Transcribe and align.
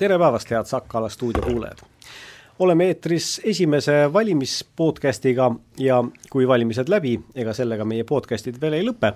tere 0.00 0.16
päevast, 0.18 0.50
head 0.50 0.64
Sakala 0.64 1.08
stuudio 1.08 1.42
kuulajad! 1.42 1.78
oleme 2.58 2.86
eetris 2.86 3.40
esimese 3.44 4.12
valimispodcastiga 4.12 5.50
ja 5.78 6.04
kui 6.30 6.48
valimised 6.48 6.88
läbi, 6.88 7.14
ega 7.34 7.52
sellega 7.56 7.84
meie 7.84 8.04
podcastid 8.04 8.56
veel 8.60 8.78
ei 8.78 8.86
lõpe. 8.86 9.12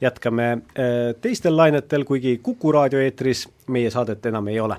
jätkame 0.00 0.46
äh, 0.52 0.92
teistel 1.20 1.56
lainetel, 1.56 2.04
kuigi 2.04 2.38
Kuku 2.42 2.72
raadio 2.72 3.00
eetris 3.02 3.48
meie 3.66 3.90
saadet 3.90 4.26
enam 4.26 4.48
ei 4.48 4.60
ole. 4.60 4.76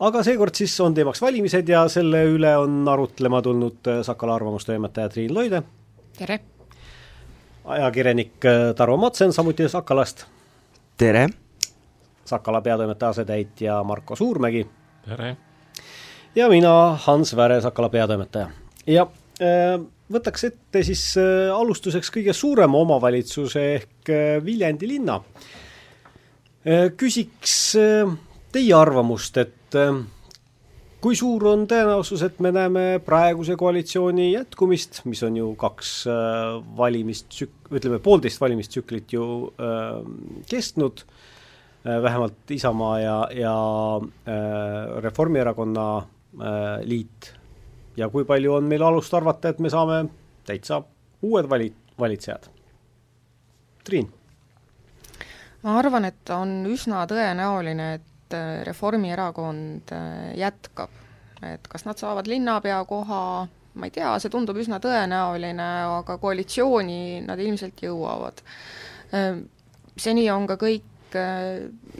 aga 0.00 0.22
seekord 0.22 0.54
siis 0.54 0.74
on 0.80 0.94
teemaks 0.94 1.22
valimised 1.22 1.68
ja 1.68 1.84
selle 1.88 2.24
üle 2.24 2.56
on 2.56 2.88
arutlema 2.88 3.42
tulnud 3.42 3.86
äh, 3.86 4.02
Sakala 4.02 4.34
arvamustoimetaja 4.34 5.08
Triin 5.08 5.34
Loide. 5.34 5.62
tere! 6.18 6.40
ajakirjanik 7.64 8.44
äh, 8.44 8.74
Tarvo 8.74 8.96
Matsen, 8.96 9.32
samuti 9.32 9.68
Sakalast. 9.68 10.26
tere! 10.98 11.28
Sakala 12.24 12.60
peatoimetaja 12.60 13.10
asetäitja 13.10 13.82
Marko 13.84 14.16
Suurmägi. 14.16 14.66
tere! 15.08 15.36
ja 16.34 16.48
mina, 16.48 16.98
Hans 17.04 17.36
Väre, 17.36 17.60
Sakala 17.60 17.88
peatoimetaja. 17.88 18.50
ja 18.86 19.06
äh, 19.42 19.76
võtaks 20.12 20.46
ette 20.48 20.82
siis 20.86 21.04
äh, 21.20 21.50
alustuseks 21.54 22.12
kõige 22.14 22.32
suurema 22.36 22.78
omavalitsuse 22.78 23.66
ehk 23.74 24.10
äh, 24.10 24.38
Viljandi 24.44 24.88
linna. 24.88 25.22
küsiks 26.96 27.54
teie 28.54 28.74
arvamust, 28.78 29.38
et 29.42 29.74
kui 31.02 31.16
suur 31.18 31.42
on 31.50 31.64
tõenäosus, 31.66 32.22
et 32.22 32.38
me 32.38 32.52
näeme 32.54 32.84
praeguse 33.02 33.56
koalitsiooni 33.58 34.28
jätkumist, 34.28 35.00
mis 35.10 35.24
on 35.26 35.40
ju 35.40 35.48
kaks 35.58 35.90
valimistsük-, 36.78 37.66
ütleme 37.74 37.98
poolteist 37.98 38.38
valimistsüklit 38.38 39.16
ju 39.16 39.24
äh, 39.58 39.98
kestnud 40.46 41.02
vähemalt 41.84 42.50
Isamaa 42.50 42.98
ja, 43.00 43.16
ja 43.34 43.54
äh, 43.98 45.02
Reformierakonna 45.02 45.86
Äh, 46.40 46.80
liit 46.88 47.34
ja 47.96 48.08
kui 48.08 48.24
palju 48.24 48.54
on 48.56 48.64
meil 48.64 48.82
alust 48.82 49.12
arvata, 49.14 49.50
et 49.52 49.58
me 49.60 49.68
saame 49.68 49.98
täitsa 50.48 50.78
uued 51.28 51.44
vali-, 51.44 51.74
valitsejad? 52.00 52.46
Triin? 53.84 54.08
ma 55.62 55.74
arvan, 55.76 56.06
et 56.08 56.32
on 56.32 56.62
üsna 56.72 57.02
tõenäoline, 57.10 57.88
et 57.98 58.36
äh, 58.38 58.62
Reformierakond 58.64 59.92
äh, 59.92 60.32
jätkab. 60.40 60.96
et 61.44 61.68
kas 61.68 61.84
nad 61.84 62.00
saavad 62.00 62.30
linnapea 62.32 62.80
koha, 62.88 63.20
ma 63.74 63.90
ei 63.90 63.92
tea, 63.92 64.14
see 64.22 64.32
tundub 64.32 64.56
üsna 64.56 64.80
tõenäoline, 64.80 65.68
aga 65.98 66.16
koalitsiooni 66.22 67.26
nad 67.26 67.40
ilmselt 67.42 67.82
jõuavad. 67.82 68.40
Seni 70.00 70.30
on 70.30 70.46
ka 70.46 70.56
kõik 70.56 70.91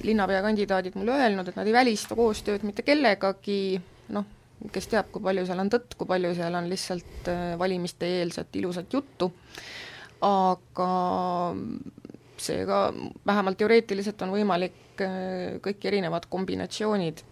linnapeakandidaadid 0.03 0.95
mulle 0.99 1.17
öelnud, 1.19 1.49
et 1.49 1.59
nad 1.59 1.69
ei 1.69 1.75
välista 1.75 2.17
koostööd 2.19 2.65
mitte 2.67 2.85
kellegagi, 2.87 3.81
noh, 4.15 4.29
kes 4.73 4.89
teab, 4.93 5.11
kui 5.13 5.25
palju 5.25 5.45
seal 5.49 5.63
on 5.63 5.71
tõtt, 5.73 5.97
kui 5.99 6.09
palju 6.09 6.33
seal 6.39 6.55
on 6.59 6.69
lihtsalt 6.71 7.31
äh, 7.31 7.43
valimiste-eelset 7.59 8.61
ilusat 8.61 8.95
juttu, 8.95 9.33
aga 10.23 10.93
seega 12.43 12.79
vähemalt 13.27 13.59
teoreetiliselt 13.59 14.23
on 14.27 14.35
võimalik 14.37 15.03
äh, 15.03 15.59
kõik 15.65 15.87
erinevad 15.91 16.29
kombinatsioonid, 16.31 17.25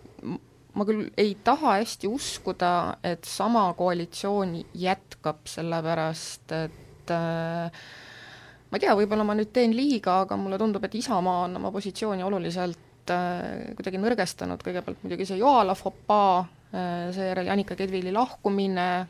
ma 0.74 0.86
küll 0.86 1.08
ei 1.18 1.34
taha 1.44 1.78
hästi 1.80 2.10
uskuda, 2.10 2.74
et 3.06 3.26
sama 3.28 3.68
koalitsioon 3.78 4.56
jätkab, 4.78 5.42
sellepärast 5.50 6.54
et 6.58 7.14
äh, 7.14 7.82
ma 8.70 8.78
ei 8.78 8.86
tea, 8.86 8.94
võib-olla 8.98 9.26
ma 9.26 9.34
nüüd 9.34 9.50
teen 9.52 9.74
liiga, 9.76 10.20
aga 10.24 10.38
mulle 10.38 10.58
tundub, 10.58 10.84
et 10.86 10.94
Isamaa 10.94 11.44
on 11.48 11.58
oma 11.58 11.72
positsiooni 11.74 12.22
oluliselt 12.22 12.78
kuidagi 13.10 13.98
nõrgestanud, 13.98 14.60
kõigepealt 14.62 15.00
muidugi 15.02 15.24
see 15.26 15.40
Joala 15.40 15.74
fopaa, 15.74 16.44
Äh, 16.70 17.10
seejärel 17.10 17.48
Janika 17.50 17.74
Kedvili 17.74 18.12
lahkumine 18.14 19.00
äh, 19.00 19.06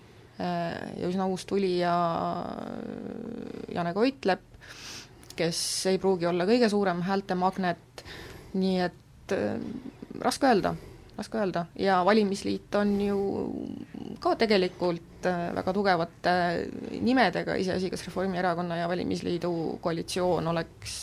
ja 0.96 1.08
üsna 1.10 1.26
uus 1.28 1.42
tulija 1.44 1.92
äh, 1.92 3.74
Jane 3.74 3.92
Koitlep, 3.92 4.46
kes 5.36 5.58
ei 5.90 5.98
pruugi 6.00 6.24
olla 6.30 6.46
kõige 6.48 6.70
suurem 6.72 7.02
häältemagnet, 7.04 8.04
nii 8.56 8.78
et 8.80 9.34
raske 10.24 10.48
öelda, 10.48 10.72
raske 11.20 11.40
öelda 11.40 11.66
ja 11.78 12.00
valimisliit 12.06 12.74
on 12.80 12.94
ju 13.04 13.18
ka 14.20 14.34
tegelikult 14.40 15.28
väga 15.56 15.72
tugevate 15.76 16.32
nimedega, 17.04 17.58
iseasi, 17.60 17.90
kas 17.92 18.06
Reformierakonna 18.08 18.80
ja 18.80 18.88
Valimisliidu 18.88 19.52
koalitsioon 19.84 20.48
oleks 20.54 20.96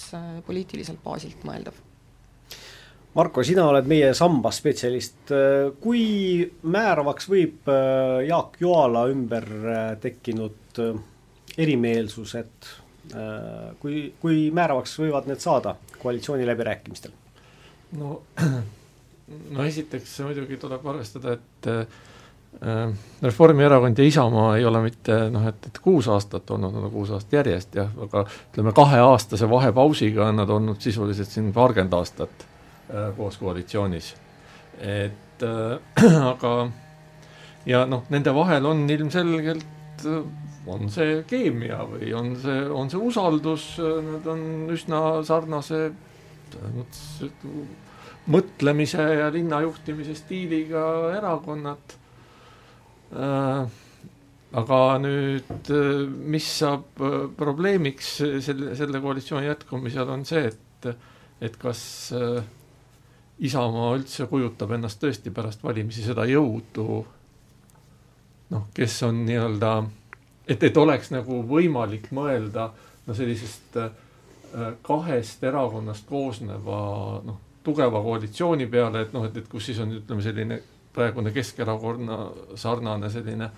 poliitiliselt 0.48 1.04
baasilt 1.06 1.46
mõeldav 1.46 1.78
Marko, 3.18 3.42
sina 3.42 3.64
oled 3.66 3.88
meie 3.90 4.12
samba 4.14 4.52
spetsialist. 4.54 5.32
kui 5.82 6.02
määravaks 6.70 7.26
võib 7.32 7.70
äh, 7.74 8.28
Jaak 8.28 8.60
Joala 8.62 9.08
ümber 9.10 9.48
äh, 9.48 9.86
tekkinud 10.02 10.82
äh, 10.84 11.00
erimeelsused, 11.58 12.68
kui, 13.82 14.02
kui 14.22 14.50
määravaks 14.54 14.92
võivad 15.00 15.30
need 15.32 15.40
saada 15.42 15.74
koalitsiooni 15.98 16.46
läbirääkimistel? 16.46 17.16
no, 17.98 18.20
no 19.52 19.66
esiteks 19.66 20.20
muidugi 20.26 20.60
tuleb 20.62 20.86
arvestada, 20.88 21.38
et 21.38 21.72
äh, 21.72 22.04
Reformierakond 23.22 24.00
ja 24.00 24.06
Isamaa 24.08 24.56
ei 24.58 24.66
ole 24.66 24.82
mitte 24.82 25.18
noh, 25.30 25.44
et, 25.46 25.68
et 25.68 25.80
kuus 25.84 26.08
aastat 26.10 26.50
olnud, 26.56 26.74
nad 26.74 26.88
on 26.88 26.94
kuus 26.94 27.12
aastat 27.14 27.40
järjest 27.42 27.76
jah, 27.78 27.92
aga 28.08 28.24
ütleme, 28.26 28.74
kaheaastase 28.74 29.50
vahepausiga 29.50 30.30
on 30.32 30.40
nad 30.42 30.50
olnud 30.50 30.82
sisuliselt 30.82 31.30
siin 31.30 31.52
paarkümmend 31.54 31.94
aastat 32.00 32.48
Äh, 32.88 33.16
koos 33.18 33.38
koalitsioonis. 33.38 34.16
et 34.80 35.44
äh, 35.44 36.14
aga 36.34 36.70
ja 37.66 37.82
noh, 37.86 38.06
nende 38.10 38.32
vahel 38.32 38.66
on 38.66 38.86
ilmselgelt, 38.90 40.06
äh, 40.08 40.22
on 40.72 40.88
see 40.92 41.18
keemia 41.28 41.82
või 41.84 42.14
on 42.16 42.30
see, 42.40 42.62
on 42.72 42.88
see 42.88 43.02
usaldus, 43.10 43.66
nad 44.08 44.30
on 44.32 44.72
üsna 44.72 45.02
sarnase 45.28 45.82
mõtlemise 48.32 49.04
ja 49.22 49.28
linnajuhtimise 49.34 50.16
stiiliga 50.18 50.84
erakonnad. 51.18 51.98
Äh, 53.16 53.84
aga 54.58 54.80
nüüd, 55.04 55.72
mis 56.32 56.48
saab 56.62 57.02
probleemiks 57.38 58.14
selle, 58.46 58.76
selle 58.80 59.02
koalitsiooni 59.04 59.50
jätkumisel, 59.50 60.08
on 60.12 60.24
see, 60.28 60.48
et, 60.48 60.88
et 61.44 61.58
kas 61.60 61.82
äh, 62.16 62.46
Isamaa 63.38 63.92
üldse 63.94 64.26
kujutab 64.26 64.72
ennast 64.74 64.98
tõesti 64.98 65.30
pärast 65.30 65.62
valimisi 65.62 66.02
seda 66.02 66.24
jõudu, 66.26 67.04
noh, 68.50 68.64
kes 68.74 68.96
on 69.06 69.20
nii-öelda, 69.28 69.74
et, 70.48 70.64
et 70.64 70.78
oleks 70.82 71.12
nagu 71.14 71.44
võimalik 71.46 72.10
mõelda 72.18 72.72
no 73.06 73.16
sellisest 73.16 73.78
äh, 73.78 73.92
kahest 74.82 75.44
erakonnast 75.46 76.08
koosneva 76.10 76.80
noh, 77.28 77.38
tugeva 77.68 78.02
koalitsiooni 78.04 78.68
peale, 78.72 79.04
et 79.04 79.16
noh, 79.16 79.28
et, 79.28 79.38
et 79.42 79.48
kus 79.52 79.70
siis 79.70 79.80
on, 79.84 79.92
ütleme, 80.00 80.24
selline 80.24 80.62
praegune 80.98 81.34
Keskerakonna 81.36 82.20
sarnane 82.58 83.10
selline 83.14 83.50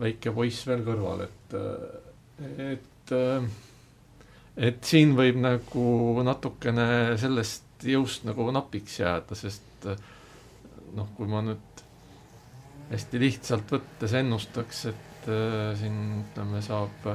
väike 0.00 0.32
poiss 0.36 0.66
veel 0.68 0.84
kõrval, 0.86 1.24
et, 1.24 1.56
et, 2.66 3.14
et 4.68 4.84
siin 4.84 5.16
võib 5.16 5.40
nagu 5.40 5.86
natukene 6.26 7.16
sellest 7.20 7.86
jõust 7.86 8.26
nagu 8.28 8.50
napiks 8.54 9.00
jääda, 9.00 9.38
sest 9.38 9.88
noh, 10.96 11.08
kui 11.16 11.28
ma 11.28 11.42
nüüd 11.44 11.82
hästi 12.90 13.20
lihtsalt 13.20 13.72
võttes 13.72 14.14
ennustaks, 14.20 14.84
et 14.92 15.30
siin 15.80 15.96
ütleme, 16.20 16.62
saab 16.62 17.08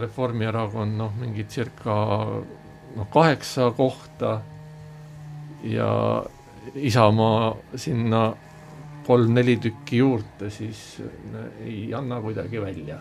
Reformierakond 0.00 0.96
noh, 0.96 1.12
mingi 1.20 1.44
circa 1.52 1.94
noh, 2.96 3.08
kaheksa 3.12 3.68
kohta 3.76 4.38
ja 5.64 6.24
Isamaa 6.74 7.54
sinna 7.76 8.32
kolm-neli 9.04 9.58
tükki 9.60 10.00
juurde, 10.00 10.48
siis 10.50 11.02
ei 11.64 11.92
anna 11.94 12.20
kuidagi 12.24 12.60
välja. 12.60 12.98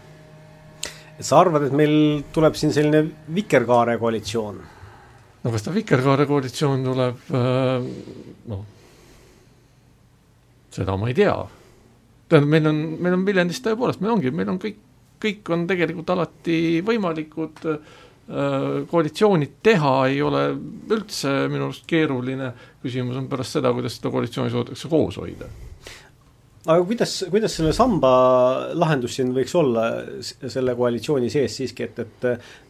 sa 1.20 1.40
arvad, 1.40 1.64
et 1.64 1.76
meil 1.78 2.24
tuleb 2.34 2.56
siin 2.60 2.74
selline 2.74 3.06
vikerkaare 3.36 3.98
koalitsioon? 3.98 4.62
no 5.44 5.52
kas 5.52 5.66
ta 5.66 5.74
Vikerkaare 5.76 6.26
koalitsioon 6.28 6.86
tuleb, 6.88 7.20
äh, 7.36 7.88
noh, 8.52 8.64
seda 10.74 10.96
ma 10.98 11.12
ei 11.12 11.18
tea. 11.18 11.36
tähendab, 12.30 12.50
meil 12.50 12.68
on, 12.68 12.82
meil 13.00 13.18
on 13.20 13.26
Viljandis 13.28 13.62
tõepoolest, 13.64 14.02
meil 14.02 14.16
ongi, 14.16 14.32
meil 14.32 14.50
on 14.50 14.60
kõik, 14.60 14.80
kõik 15.24 15.52
on 15.54 15.68
tegelikult 15.70 16.10
alati 16.16 16.58
võimalikud 16.86 17.68
äh, 17.72 17.94
koalitsioonid 18.90 19.58
teha 19.64 19.94
ei 20.08 20.22
ole 20.24 20.46
üldse 20.96 21.34
minu 21.52 21.68
arust 21.68 21.84
keeruline, 21.90 22.54
küsimus 22.84 23.20
on 23.20 23.28
pärast 23.32 23.60
seda, 23.60 23.74
kuidas 23.76 23.98
seda 24.00 24.14
koalitsiooni 24.14 24.54
suudetakse 24.54 24.92
koos 24.92 25.20
hoida 25.20 25.50
aga 26.64 26.84
kuidas, 26.88 27.18
kuidas 27.32 27.58
selle 27.58 27.74
samba 27.76 28.12
lahendus 28.80 29.18
siin 29.18 29.34
võiks 29.36 29.52
olla 29.60 29.88
selle 30.24 30.76
koalitsiooni 30.80 31.32
sees 31.32 31.58
siiski, 31.60 31.90
et, 31.90 32.00
et 32.06 32.28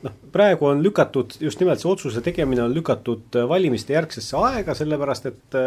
noh, 0.08 0.16
praegu 0.34 0.72
on 0.72 0.82
lükatud, 0.86 1.38
just 1.44 1.62
nimelt 1.62 1.84
see 1.84 1.92
otsuse 1.92 2.24
tegemine 2.26 2.66
on 2.66 2.74
lükatud 2.74 3.38
valimiste 3.50 3.94
järgsesse 3.94 4.40
aega, 4.40 4.74
sellepärast 4.78 5.30
et 5.30 5.60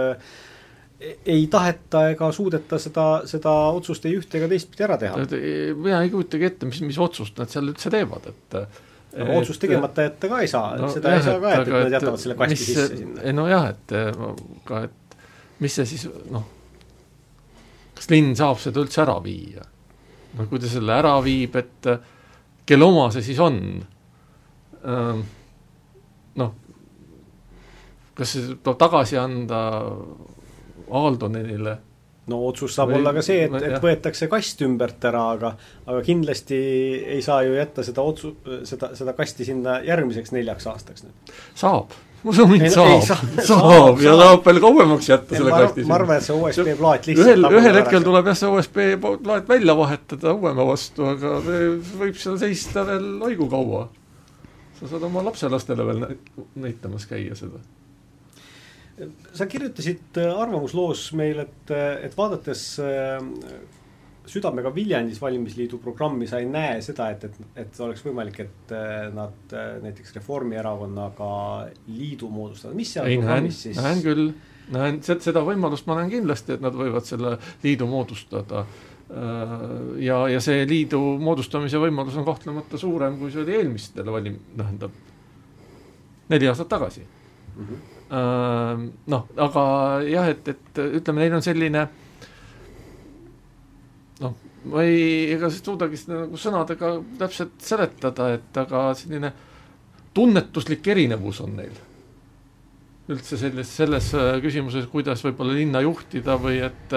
ei 1.29 1.47
taheta 1.53 2.07
ega 2.15 2.33
suudeta 2.33 2.81
seda, 2.83 3.07
seda 3.29 3.55
otsust 3.77 4.09
ei 4.09 4.17
üht 4.19 4.35
ega 4.35 4.49
teistpidi 4.51 4.87
ära 4.87 4.97
teha. 4.99 5.23
mina 5.77 6.03
ei 6.03 6.11
kujutagi 6.11 6.51
ette, 6.51 6.67
mis, 6.67 6.83
mis 6.89 6.99
otsust 6.99 7.39
nad 7.39 7.53
seal 7.53 7.71
üldse 7.71 7.93
teevad, 7.93 8.27
et 8.33 8.59
aga 9.17 9.39
otsust 9.41 9.63
tegemata 9.63 10.07
jätta 10.07 10.29
ka 10.31 10.41
ei 10.45 10.51
saa 10.51 10.75
no,, 10.81 10.91
seda 10.93 11.15
jah, 11.15 11.21
ei 11.21 11.25
saa 11.27 11.41
ka, 11.41 11.53
et, 11.55 11.69
et 11.69 11.73
nad 11.75 11.97
jätavad 11.97 12.23
selle 12.23 12.37
kasti 12.39 12.57
mis, 12.57 12.67
sisse 12.67 12.87
sinna. 12.93 13.33
nojah, 13.37 13.71
et 13.73 13.95
ka, 14.69 14.83
et 14.89 15.17
mis 15.65 15.79
see 15.79 15.89
siis 15.89 16.05
noh, 16.35 16.45
kas 17.97 18.11
linn 18.13 18.37
saab 18.39 18.61
seda 18.63 18.85
üldse 18.85 19.03
ära 19.07 19.17
viia? 19.25 19.65
no 20.37 20.47
kui 20.51 20.61
ta 20.61 20.71
selle 20.71 20.93
ära 20.97 21.17
viib, 21.25 21.57
et 21.57 21.91
kelle 22.69 22.89
oma 22.89 23.09
see 23.15 23.25
siis 23.25 23.41
on? 23.41 23.59
Noh, 26.37 26.55
kas 28.17 28.35
see 28.35 28.57
tuleb 28.61 28.81
tagasi 28.81 29.19
anda 29.21 29.61
Aaldonenile 30.87 31.79
no 32.31 32.41
otsus 32.49 32.75
saab 32.75 32.91
või, 32.91 33.01
olla 33.01 33.13
ka 33.17 33.23
see, 33.25 33.45
et, 33.47 33.55
et 33.69 33.77
võetakse 33.83 34.29
kast 34.31 34.63
ümbert 34.67 35.05
ära, 35.07 35.23
aga 35.37 35.53
aga 35.87 36.01
kindlasti 36.07 36.59
ei 37.17 37.23
saa 37.25 37.45
ju 37.47 37.55
jätta 37.55 37.85
seda 37.87 38.03
otsu-, 38.07 38.35
seda, 38.67 38.91
seda 38.99 39.15
kasti 39.19 39.47
sinna 39.47 39.79
järgmiseks 39.87 40.35
neljaks 40.35 40.67
aastaks 40.73 41.07
nüüd. 41.07 41.35
saab, 41.59 41.95
usun 42.27 42.51
mind 42.51 42.67
saab, 42.75 42.97
saab, 43.07 43.39
saab. 43.51 44.03
ja 44.03 44.17
saab. 44.19 44.43
veel 44.49 44.63
kauemaks 44.65 45.11
jätta 45.13 45.39
selle 45.39 45.55
kasti 45.55 45.85
sinna. 45.85 45.93
ma 45.93 46.01
arvan, 46.01 46.19
et 46.19 46.27
see 46.27 46.41
USB 46.41 46.75
plaat 46.81 47.07
lihtsalt 47.11 47.31
ühel, 47.31 47.49
ühel 47.61 47.81
hetkel 47.83 48.09
tuleb 48.11 48.33
jah, 48.33 48.41
see 48.43 48.51
USB 48.57 48.83
plaat 49.31 49.49
välja 49.53 49.79
vahetada 49.79 50.35
uuema 50.35 50.67
vastu, 50.73 51.07
aga 51.13 51.39
võib 51.47 52.19
seal 52.19 52.43
seista 52.43 52.87
veel 52.91 53.09
oigu 53.31 53.47
kaua. 53.55 53.87
sa 54.81 54.91
saad 54.91 55.07
oma 55.07 55.23
lapselastele 55.31 55.91
veel 55.93 56.07
näitamas 56.59 57.07
käia 57.07 57.39
seda 57.39 57.63
sa 59.37 59.47
kirjutasid 59.47 60.21
äh, 60.21 60.33
arvamusloos 60.41 61.11
meil, 61.19 61.43
et, 61.45 61.73
äh, 61.75 62.05
et 62.07 62.17
vaadates 62.17 62.65
äh, 62.81 63.19
südamega 64.27 64.73
Viljandis 64.75 65.21
valimisliidu 65.23 65.79
programmi, 65.83 66.27
sa 66.27 66.41
ei 66.43 66.49
näe 66.51 66.81
seda, 66.83 67.11
et, 67.15 67.29
et, 67.29 67.37
et 67.63 67.81
oleks 67.85 68.03
võimalik, 68.03 68.41
et 68.43 68.75
nad 69.15 69.55
näiteks 69.85 70.17
Reformierakonnaga 70.17 71.29
liidu 71.87 72.27
moodustavad, 72.35 72.75
mis 72.75 72.91
seal 72.97 73.07
ei, 73.07 73.21
programmis 73.21 73.61
näen, 73.61 73.63
siis? 73.63 73.79
näen 73.79 74.03
küll, 74.03 74.33
näen, 74.75 74.99
seda 75.07 75.45
võimalust 75.47 75.87
ma 75.87 76.01
näen 76.01 76.11
kindlasti, 76.11 76.57
et 76.57 76.67
nad 76.67 76.75
võivad 76.75 77.07
selle 77.07 77.37
liidu 77.63 77.87
moodustada. 77.87 78.67
ja, 80.03 80.21
ja 80.27 80.41
see 80.43 80.67
liidu 80.67 80.99
moodustamise 81.23 81.79
võimalus 81.79 82.19
on 82.19 82.27
kahtlemata 82.27 82.83
suurem, 82.83 83.21
kui 83.21 83.31
see 83.31 83.45
oli 83.47 83.61
eelmistel 83.61 84.11
valim-, 84.11 84.43
tähendab, 84.59 84.99
neli 86.35 86.51
aastat 86.51 86.75
tagasi 86.75 87.07
mm. 87.07 87.63
-hmm 87.63 87.96
noh, 88.11 89.25
aga 89.37 89.63
jah, 90.07 90.29
et, 90.31 90.49
et 90.53 90.83
ütleme, 91.01 91.25
neil 91.25 91.35
on 91.35 91.43
selline 91.43 91.87
noh, 94.23 94.37
ma 94.71 94.85
ei, 94.87 95.33
ega 95.35 95.51
ei 95.51 95.59
suudagi 95.59 95.99
seda 95.99 96.23
nagu 96.23 96.39
sõnadega 96.39 96.93
täpselt 97.19 97.59
seletada, 97.67 98.31
et 98.37 98.63
aga 98.63 98.87
selline 98.99 99.33
tunnetuslik 100.17 100.87
erinevus 100.95 101.43
on 101.45 101.59
neil. 101.59 101.75
üldse 103.11 103.37
selles, 103.39 103.69
selles 103.71 104.09
küsimuses, 104.43 104.89
kuidas 104.91 105.21
võib-olla 105.23 105.55
linna 105.55 105.83
juhtida 105.85 106.35
või 106.43 106.57
et, 106.67 106.95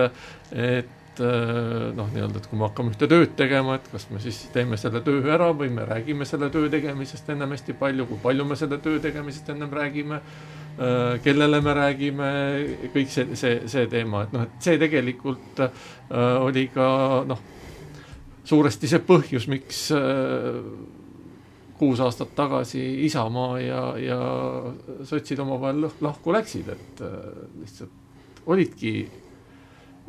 et 0.53 1.19
noh, 1.19 2.07
nii-öelda, 2.13 2.39
et 2.39 2.47
kui 2.49 2.57
me 2.57 2.65
hakkame 2.65 2.93
ühte 2.93 3.09
tööd 3.09 3.35
tegema, 3.37 3.75
et 3.77 3.89
kas 3.91 4.07
me 4.09 4.21
siis 4.23 4.39
teeme 4.53 4.77
selle 4.77 5.03
töö 5.05 5.21
ära 5.33 5.51
või 5.53 5.69
me 5.73 5.85
räägime 5.85 6.25
selle 6.25 6.49
töö 6.53 6.69
tegemisest 6.69 7.29
ennem 7.29 7.53
hästi 7.53 7.75
palju, 7.77 8.07
kui 8.09 8.21
palju 8.23 8.45
me 8.45 8.57
selle 8.57 8.79
töö 8.81 9.01
tegemisest 9.03 9.53
ennem 9.53 9.73
räägime 9.73 10.21
Äh, 10.21 10.58
kellele 11.23 11.61
me 11.63 11.73
räägime, 11.75 12.27
kõik 12.93 13.09
see, 13.11 13.35
see, 13.39 13.55
see 13.67 13.87
teema, 13.91 14.23
et 14.25 14.35
noh, 14.35 14.45
et 14.47 14.63
see 14.63 14.79
tegelikult 14.79 15.63
äh, 15.65 15.87
oli 16.39 16.67
ka 16.73 16.87
noh, 17.27 17.41
suuresti 18.47 18.89
see 18.89 19.01
põhjus, 19.03 19.49
miks 19.51 19.89
äh, 19.97 20.61
kuus 21.79 21.99
aastat 22.03 22.31
tagasi 22.35 22.81
Isamaa 23.07 23.59
ja, 23.63 23.83
ja 24.03 24.19
sotsid 25.07 25.39
omavahel 25.39 25.89
lahku 26.03 26.35
läksid, 26.35 26.71
et 26.73 27.03
lihtsalt 27.61 28.47
olidki 28.51 28.93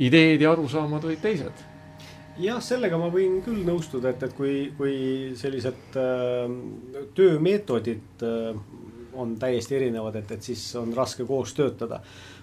ideed 0.00 0.42
ja 0.42 0.54
arusaamad 0.54 1.04
olid 1.04 1.20
teised. 1.22 1.66
Jah, 2.40 2.60
sellega 2.64 2.96
ma 2.96 3.10
võin 3.12 3.40
küll 3.44 3.64
nõustuda, 3.66 4.14
et, 4.14 4.22
et 4.24 4.36
kui, 4.36 4.70
kui 4.78 4.94
sellised 5.36 5.96
äh, 6.00 6.52
töömeetodid 7.16 8.24
äh, 8.24 8.60
on 9.14 9.34
täiesti 9.38 9.76
erinevad, 9.76 10.20
et, 10.20 10.30
et 10.36 10.42
siis 10.42 10.62
on 10.80 10.92
raske 10.96 11.24
koos 11.26 11.54
töötada. 11.54 12.00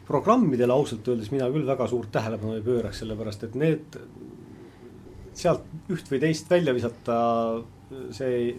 programmidele 0.08 0.72
ausalt 0.74 1.08
öeldes 1.08 1.31
mina 1.31 1.50
küll 1.52 1.68
väga 1.68 1.88
suurt 1.88 2.12
tähelepanu 2.12 2.54
ei 2.56 2.62
pööraks, 2.64 3.02
sellepärast 3.04 3.44
et 3.44 3.56
need, 3.60 3.98
sealt 5.36 5.66
üht 5.92 6.08
või 6.12 6.22
teist 6.22 6.50
välja 6.50 6.74
visata, 6.74 7.18
see 8.16 8.30
ei, 8.38 8.54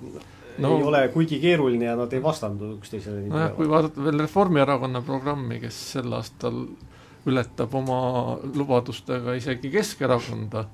no, 0.58 0.75
ei 0.76 0.84
ole 0.90 1.00
kuigi 1.14 1.40
keeruline 1.40 1.88
ja 1.88 1.96
nad 1.96 2.12
ei 2.12 2.22
vastandu 2.22 2.75
üksteisele. 2.76 3.25
nojah, 3.32 3.55
kui 3.56 3.70
vaadata 3.70 4.05
veel 4.05 4.20
Reformierakonna 4.26 5.02
programmi, 5.06 5.60
kes 5.62 5.81
sel 5.94 6.12
aastal 6.12 6.66
ületab 7.28 7.75
oma 7.75 8.00
lubadustega 8.55 9.34
isegi 9.37 9.72
Keskerakonda, 9.72 10.64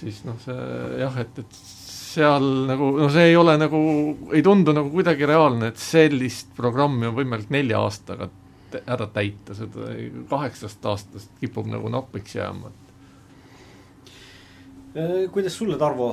siis 0.00 0.24
noh, 0.24 0.40
see 0.42 0.58
jah, 1.00 1.20
et, 1.22 1.44
et 1.44 1.62
seal 2.10 2.46
nagu, 2.68 2.90
no 2.98 3.08
see 3.12 3.30
ei 3.30 3.38
ole 3.38 3.56
nagu, 3.60 3.80
ei 4.34 4.42
tundu 4.42 4.74
nagu 4.76 4.90
kuidagi 4.92 5.28
reaalne, 5.28 5.70
et 5.70 5.80
sellist 5.80 6.52
programmi 6.56 7.08
on 7.10 7.16
võimalik 7.18 7.50
nelja 7.54 7.82
aastaga 7.84 8.30
ära 8.80 9.06
täita, 9.10 9.54
seda 9.58 9.90
kaheksast 10.30 10.86
aastast 10.86 11.32
kipub 11.42 11.66
nagu 11.70 11.90
napiks 11.90 12.36
jääma. 12.38 12.70
Äh, 14.90 15.26
kuidas 15.30 15.54
sulle, 15.58 15.78
Tarvo, 15.78 16.12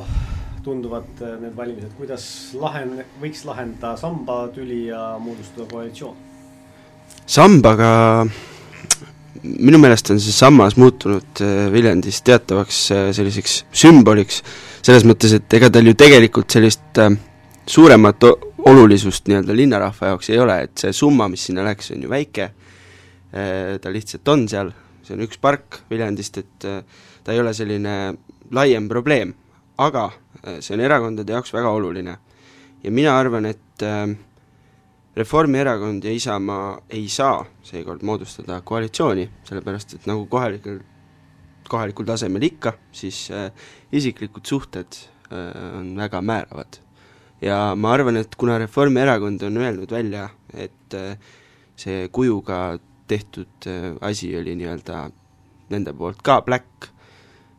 tunduvad 0.65 1.21
äh, 1.21 1.37
need 1.41 1.55
valimised, 1.57 1.93
kuidas 1.97 2.27
lahen-, 2.57 3.01
võiks 3.21 3.45
lahendada 3.47 3.97
samba 3.97 4.43
tüli 4.53 4.87
ja 4.91 5.15
moodustada 5.21 5.69
koalitsioon? 5.71 6.23
sambaga 7.27 8.25
minu 9.47 9.79
meelest 9.81 10.11
on 10.13 10.19
see 10.23 10.35
sammas 10.35 10.77
muutunud 10.79 11.41
äh, 11.43 11.67
Viljandis 11.73 12.21
teatavaks 12.27 12.81
selliseks 13.15 13.63
sümboliks 13.71 14.43
selles 14.87 15.03
mõttes, 15.07 15.33
et 15.35 15.53
ega 15.57 15.69
tal 15.73 15.87
ju 15.87 15.95
tegelikult 15.99 16.53
sellist 16.53 17.01
äh, 17.01 17.11
suuremat 17.67 18.23
olulisust 18.67 19.27
nii-öelda 19.27 19.55
linnarahva 19.55 20.13
jaoks 20.13 20.29
ei 20.31 20.39
ole, 20.39 20.61
et 20.67 20.83
see 20.83 20.93
summa, 20.95 21.27
mis 21.31 21.47
sinna 21.49 21.65
läks, 21.67 21.91
on 21.95 22.05
ju 22.05 22.11
väike 22.11 22.45
äh,, 22.47 23.75
ta 23.83 23.91
lihtsalt 23.93 24.31
on 24.31 24.45
seal, 24.51 24.71
see 25.03 25.17
on 25.17 25.25
üks 25.27 25.39
park 25.43 25.81
Viljandist, 25.91 26.39
et 26.43 26.67
äh, 26.67 27.03
ta 27.23 27.35
ei 27.35 27.41
ole 27.43 27.53
selline 27.55 27.97
laiem 28.55 28.87
probleem, 28.91 29.33
aga 29.83 30.07
äh, 30.07 30.59
see 30.63 30.77
on 30.77 30.85
erakondade 30.87 31.35
jaoks 31.35 31.53
väga 31.55 31.73
oluline. 31.75 32.17
ja 32.83 32.91
mina 32.91 33.17
arvan, 33.19 33.45
et 33.51 33.83
äh, 33.83 34.07
Reformierakond 35.17 36.03
ja 36.05 36.11
Isamaa 36.13 36.77
ei 36.93 37.07
saa 37.09 37.41
seekord 37.65 38.03
moodustada 38.05 38.59
koalitsiooni, 38.61 39.25
sellepärast 39.47 39.95
et 39.97 40.05
nagu 40.09 40.27
kohalikel 40.29 40.81
kohalikul 41.67 42.05
tasemel 42.07 42.45
ikka, 42.47 42.73
siis 42.95 43.27
äh, 43.33 43.49
isiklikud 43.91 44.45
suhted 44.45 44.99
äh, 45.31 45.79
on 45.79 45.95
väga 45.97 46.21
määravad. 46.21 46.79
ja 47.41 47.75
ma 47.75 47.91
arvan, 47.93 48.17
et 48.17 48.35
kuna 48.35 48.57
Reformierakond 48.57 49.41
on 49.45 49.57
öelnud 49.57 49.91
välja, 49.91 50.29
et 50.53 50.93
äh, 50.93 51.17
see 51.75 52.07
kujuga 52.09 52.79
tehtud 53.07 53.67
äh, 53.67 53.93
asi 54.01 54.31
oli 54.37 54.55
nii-öelda 54.55 55.09
nende 55.69 55.93
poolt 55.93 56.21
ka 56.23 56.41
black, 56.41 56.89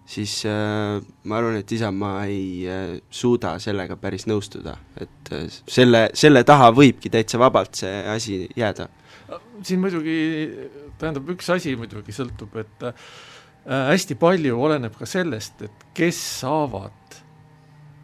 siis 0.09 0.41
äh, 0.49 0.99
ma 1.29 1.39
arvan, 1.39 1.59
et 1.61 1.73
Isamaa 1.73 2.23
ei 2.29 2.65
äh, 2.69 2.95
suuda 3.11 3.57
sellega 3.63 3.99
päris 4.01 4.25
nõustuda, 4.29 4.77
et 5.01 5.33
äh, 5.37 5.47
selle, 5.69 6.09
selle 6.17 6.45
taha 6.49 6.71
võibki 6.77 7.13
täitsa 7.13 7.41
vabalt 7.41 7.83
see 7.83 7.99
asi 8.09 8.39
jääda. 8.57 8.89
siin 9.63 9.83
muidugi, 9.83 10.19
tähendab, 11.01 11.29
üks 11.35 11.51
asi 11.53 11.75
muidugi 11.77 12.15
sõltub, 12.17 12.57
et 12.63 12.89
äh, 12.89 13.05
hästi 13.69 14.17
palju 14.21 14.57
oleneb 14.57 14.97
ka 14.97 15.07
sellest, 15.09 15.61
et 15.69 15.87
kes 15.97 16.21
saavad 16.41 17.19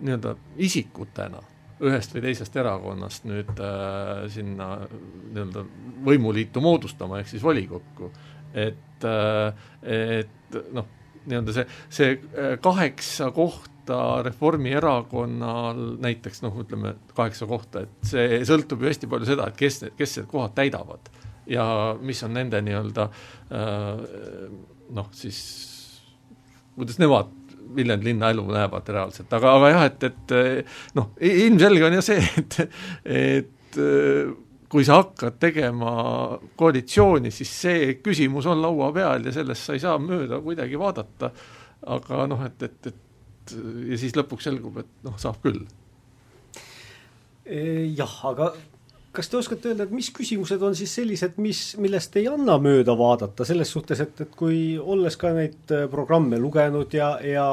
nii-öelda 0.05 0.35
isikutena 0.61 1.41
ühest 1.85 2.13
või 2.15 2.23
teisest 2.27 2.57
erakonnast 2.61 3.25
nüüd 3.29 3.63
äh, 3.65 4.27
sinna 4.33 4.69
nii-öelda 4.85 5.65
võimuliitu 6.05 6.61
moodustama, 6.65 7.23
ehk 7.23 7.33
siis 7.33 7.43
volikokku. 7.43 8.13
et 8.53 9.09
äh,, 9.09 9.65
et 9.83 10.61
noh, 10.73 10.87
nii-öelda 11.29 11.55
see, 11.57 11.67
see 11.93 12.11
äh, 12.15 12.55
kaheksa 12.63 13.31
kohta 13.35 14.23
Reformierakonnal 14.25 15.81
näiteks 16.01 16.41
noh, 16.45 16.57
ütleme 16.63 16.95
kaheksa 17.17 17.49
kohta, 17.49 17.85
et 17.85 18.09
see 18.09 18.41
sõltub 18.49 18.81
ju 18.81 18.89
hästi 18.89 19.11
palju 19.11 19.29
seda, 19.29 19.51
et 19.51 19.61
kes, 19.61 19.83
kes 19.99 20.19
need 20.21 20.31
kohad 20.31 20.57
täidavad 20.57 21.11
ja 21.51 21.67
mis 22.01 22.23
on 22.25 22.33
nende 22.37 22.63
nii-öelda 22.65 23.09
äh, 23.53 24.05
noh, 24.97 25.11
siis 25.17 25.41
kuidas 26.77 27.01
nemad 27.03 27.33
Viljandi 27.75 28.07
linna 28.07 28.29
elu 28.31 28.43
näevad 28.53 28.89
reaalselt, 28.93 29.33
aga, 29.35 29.55
aga 29.57 29.69
jah, 29.73 29.85
et, 29.89 30.05
et 30.07 30.35
noh, 30.95 31.09
ilmselge 31.25 31.87
on 31.89 31.97
ju 31.97 32.03
see, 32.05 32.21
et, 32.39 32.59
et 33.09 33.79
kui 34.75 34.83
sa 34.83 34.97
hakkad 34.99 35.37
tegema 35.39 35.91
koalitsiooni, 36.59 37.31
siis 37.31 37.51
see 37.63 37.93
küsimus 38.03 38.49
on 38.51 38.59
laua 38.59 38.89
peal 38.97 39.29
ja 39.29 39.35
sellest 39.37 39.69
sa 39.69 39.77
ei 39.77 39.83
saa 39.83 40.01
mööda 40.03 40.41
kuidagi 40.43 40.81
vaadata, 40.81 41.31
aga 41.95 42.27
noh, 42.27 42.43
et, 42.43 42.65
et, 42.67 42.91
et 42.91 43.55
ja 43.93 43.99
siis 44.03 44.17
lõpuks 44.19 44.49
selgub, 44.49 44.81
et 44.83 44.91
noh, 45.07 45.15
saab 45.21 45.39
küll. 45.45 45.63
jah, 47.47 48.17
aga 48.27 48.51
kas 49.15 49.31
te 49.31 49.39
oskate 49.39 49.71
öelda, 49.71 49.87
et 49.87 49.95
mis 49.95 50.11
küsimused 50.11 50.63
on 50.67 50.75
siis 50.75 50.91
sellised, 50.99 51.39
mis, 51.39 51.61
millest 51.79 52.17
ei 52.19 52.27
anna 52.27 52.57
mööda 52.59 52.97
vaadata, 52.99 53.47
selles 53.47 53.71
suhtes, 53.71 54.03
et, 54.03 54.25
et 54.27 54.35
kui 54.35 54.75
olles 54.81 55.15
ka 55.21 55.31
neid 55.37 55.71
programme 55.93 56.41
lugenud 56.43 56.99
ja, 56.99 57.15
ja 57.23 57.47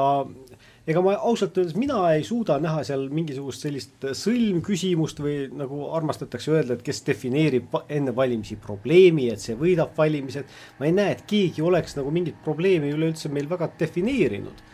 ega 0.86 1.02
ma 1.04 1.14
ausalt 1.14 1.58
öeldes, 1.58 1.76
mina 1.78 2.00
ei 2.10 2.24
suuda 2.26 2.56
näha 2.62 2.82
seal 2.86 3.04
mingisugust 3.14 3.62
sellist 3.66 4.06
sõlmküsimust 4.18 5.20
või 5.22 5.36
nagu 5.54 5.84
armastatakse 5.94 6.50
öelda, 6.54 6.74
et 6.76 6.82
kes 6.86 7.04
defineerib 7.06 7.76
enne 7.88 8.14
valimisi 8.16 8.58
probleemi, 8.60 9.28
et 9.30 9.42
see 9.42 9.54
võidab 9.58 9.94
valimised. 9.98 10.48
ma 10.80 10.88
ei 10.88 10.96
näe, 10.96 11.12
et 11.16 11.22
keegi 11.26 11.62
oleks 11.62 11.94
nagu 11.98 12.10
mingit 12.10 12.40
probleemi 12.44 12.90
üleüldse 12.94 13.30
meil 13.30 13.50
väga 13.50 13.70
defineerinud. 13.78 14.64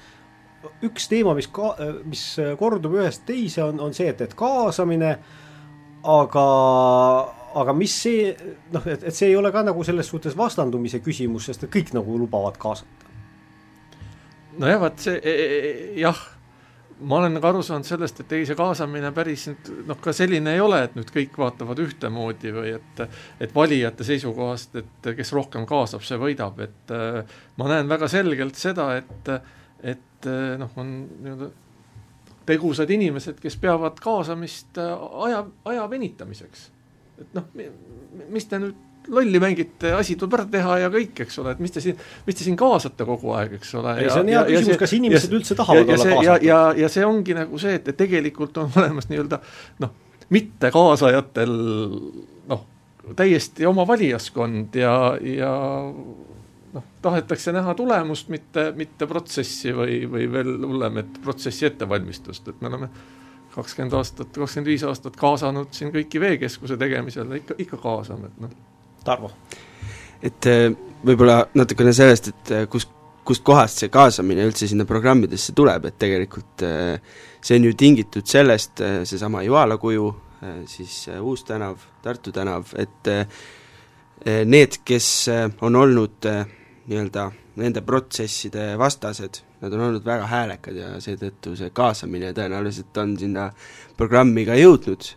üks 0.82 1.08
teema, 1.08 1.34
mis 1.34 1.46
ka, 1.46 1.74
mis 2.04 2.24
kordub 2.58 2.96
ühest 2.98 3.26
teise, 3.26 3.62
on, 3.64 3.80
on 3.80 3.94
see, 3.94 4.08
et, 4.08 4.20
et 4.20 4.34
kaasamine 4.34 5.12
aga, 6.08 6.46
aga 7.54 7.74
mis 7.76 7.92
see, 8.02 8.32
noh, 8.72 8.86
et, 8.86 9.04
et 9.04 9.14
see 9.14 9.28
ei 9.28 9.36
ole 9.36 9.52
ka 9.52 9.62
nagu 9.66 9.84
selles 9.84 10.08
suhtes 10.08 10.36
vastandumise 10.38 11.02
küsimus, 11.04 11.50
sest 11.50 11.66
et 11.66 11.72
kõik 11.74 11.92
nagu 11.96 12.16
lubavad 12.18 12.56
kaasata. 12.60 13.07
Nojah, 14.58 14.80
vaat 14.82 15.06
see 15.06 15.16
e, 15.18 15.30
e, 15.30 15.46
e, 15.58 15.92
jah, 16.02 16.18
ma 16.98 17.20
olen 17.20 17.36
nagu 17.38 17.50
aru 17.50 17.62
saanud 17.66 17.86
sellest, 17.86 18.24
et 18.24 18.34
ei, 18.36 18.46
see 18.48 18.58
kaasamine 18.58 19.12
päris 19.16 19.46
nüüd 19.50 19.70
noh, 19.90 20.00
ka 20.02 20.14
selline 20.16 20.56
ei 20.56 20.64
ole, 20.64 20.80
et 20.88 20.98
nüüd 20.98 21.12
kõik 21.14 21.38
vaatavad 21.38 21.84
ühtemoodi 21.84 22.54
või 22.56 22.74
et, 22.78 23.04
et 23.40 23.54
valijate 23.54 24.06
seisukohast, 24.08 24.74
et 24.82 25.12
kes 25.18 25.32
rohkem 25.36 25.66
kaasab, 25.68 26.02
see 26.06 26.18
võidab, 26.20 26.58
et 26.66 26.98
ma 27.60 27.70
näen 27.70 27.90
väga 27.90 28.10
selgelt 28.10 28.58
seda, 28.58 28.90
et, 28.98 29.32
et 29.94 30.30
noh, 30.58 30.74
on 30.80 30.92
nii-öelda 31.22 31.54
tegusad 32.48 32.90
inimesed, 32.90 33.40
kes 33.42 33.56
peavad 33.60 34.00
kaasamist 34.02 34.78
äh, 34.80 35.06
aja, 35.26 35.44
aja 35.68 35.86
venitamiseks. 35.90 36.70
et 37.18 37.32
noh, 37.34 37.48
mis 38.30 38.46
te 38.46 38.60
nüüd 38.62 38.76
lolli 39.08 39.40
mängite, 39.42 39.92
asi 39.96 40.16
tuleb 40.20 40.38
ära 40.38 40.46
teha 40.52 40.78
ja 40.84 40.90
kõik, 40.92 41.22
eks 41.24 41.38
ole, 41.42 41.54
et 41.56 41.62
mis 41.64 41.74
te 41.74 41.82
siin, 41.84 41.98
mis 42.26 42.38
te 42.38 42.46
siin 42.46 42.56
kaasate 42.60 43.06
kogu 43.08 43.32
aeg, 43.36 43.56
eks 43.58 43.74
ole. 43.80 43.94
ei, 44.02 44.10
see 44.10 44.24
on 44.24 44.32
hea 44.32 44.44
küsimus, 44.48 44.80
kas 44.82 44.94
inimesed 44.98 45.32
ja, 45.32 45.38
üldse 45.40 45.58
tahavad 45.58 45.84
ja, 45.84 45.94
olla 45.94 46.04
see, 46.04 46.14
kaasatud. 46.16 46.46
ja, 46.48 46.54
ja, 46.54 46.82
ja 46.84 46.92
see 46.92 47.06
ongi 47.08 47.36
nagu 47.38 47.60
see, 47.62 47.78
et, 47.80 47.88
et 47.92 47.98
tegelikult 47.98 48.62
on 48.62 48.72
olemas 48.82 49.10
nii-öelda 49.10 49.40
noh, 49.84 49.94
mitte 50.34 50.72
kaasajatel 50.74 51.54
noh, 52.52 52.64
täiesti 53.16 53.66
oma 53.68 53.86
valijaskond 53.88 54.76
ja, 54.76 54.94
ja 55.24 55.52
noh, 56.72 56.88
tahetakse 57.02 57.52
näha 57.52 57.74
tulemust, 57.74 58.28
mitte, 58.32 58.70
mitte 58.76 59.08
protsessi 59.10 59.72
või, 59.76 60.02
või 60.10 60.26
veel 60.32 60.56
hullem, 60.66 61.00
et 61.02 61.22
protsessi 61.24 61.68
ettevalmistust, 61.68 62.48
et 62.48 62.60
me 62.60 62.72
oleme 62.72 62.90
kakskümmend 63.54 63.96
aastat, 63.98 64.32
kakskümmend 64.34 64.70
viis 64.70 64.84
aastat 64.86 65.16
kaasanud 65.18 65.72
siin 65.74 65.92
kõiki 65.94 66.20
veekeskuse 66.22 66.76
tegemisel, 66.78 67.32
ikka, 67.40 67.56
ikka 67.64 67.80
kaasame, 67.82 68.30
et 68.30 68.42
noh. 68.44 68.58
Tarvo? 69.08 69.32
et 70.22 70.48
äh, 70.50 70.68
võib-olla 71.06 71.42
natukene 71.58 71.92
sellest, 71.96 72.30
et 72.32 72.54
äh, 72.54 72.64
kus, 72.70 72.88
kust 73.26 73.44
kohast 73.46 73.82
see 73.82 73.92
kaasamine 73.92 74.46
üldse 74.48 74.68
sinna 74.70 74.86
programmidesse 74.88 75.54
tuleb, 75.56 75.88
et 75.88 75.98
tegelikult 76.00 76.64
äh, 76.66 77.18
see 77.40 77.58
on 77.58 77.68
ju 77.68 77.74
tingitud 77.78 78.26
sellest, 78.26 78.82
seesama 79.06 79.44
Joala 79.46 79.76
kuju, 79.78 80.08
siis 80.70 81.04
Uus 81.18 81.44
tänav, 81.46 81.78
Tartu 82.02 82.32
tänav, 82.34 82.72
et 82.78 83.08
need, 84.46 84.76
kes 84.86 85.08
on 85.66 85.78
olnud 85.78 86.26
nii-öelda 86.26 87.24
nende 87.58 87.82
protsesside 87.86 88.72
vastased, 88.78 89.40
nad 89.62 89.74
on 89.74 89.84
olnud 89.86 90.06
väga 90.06 90.26
häälekad 90.30 90.78
ja 90.78 90.90
seetõttu 91.02 91.54
see 91.58 91.70
kaasamine 91.74 92.32
tõenäoliselt 92.34 92.98
on 93.02 93.14
sinna 93.18 93.48
programmi 93.98 94.46
ka 94.46 94.58
jõudnud 94.58 95.08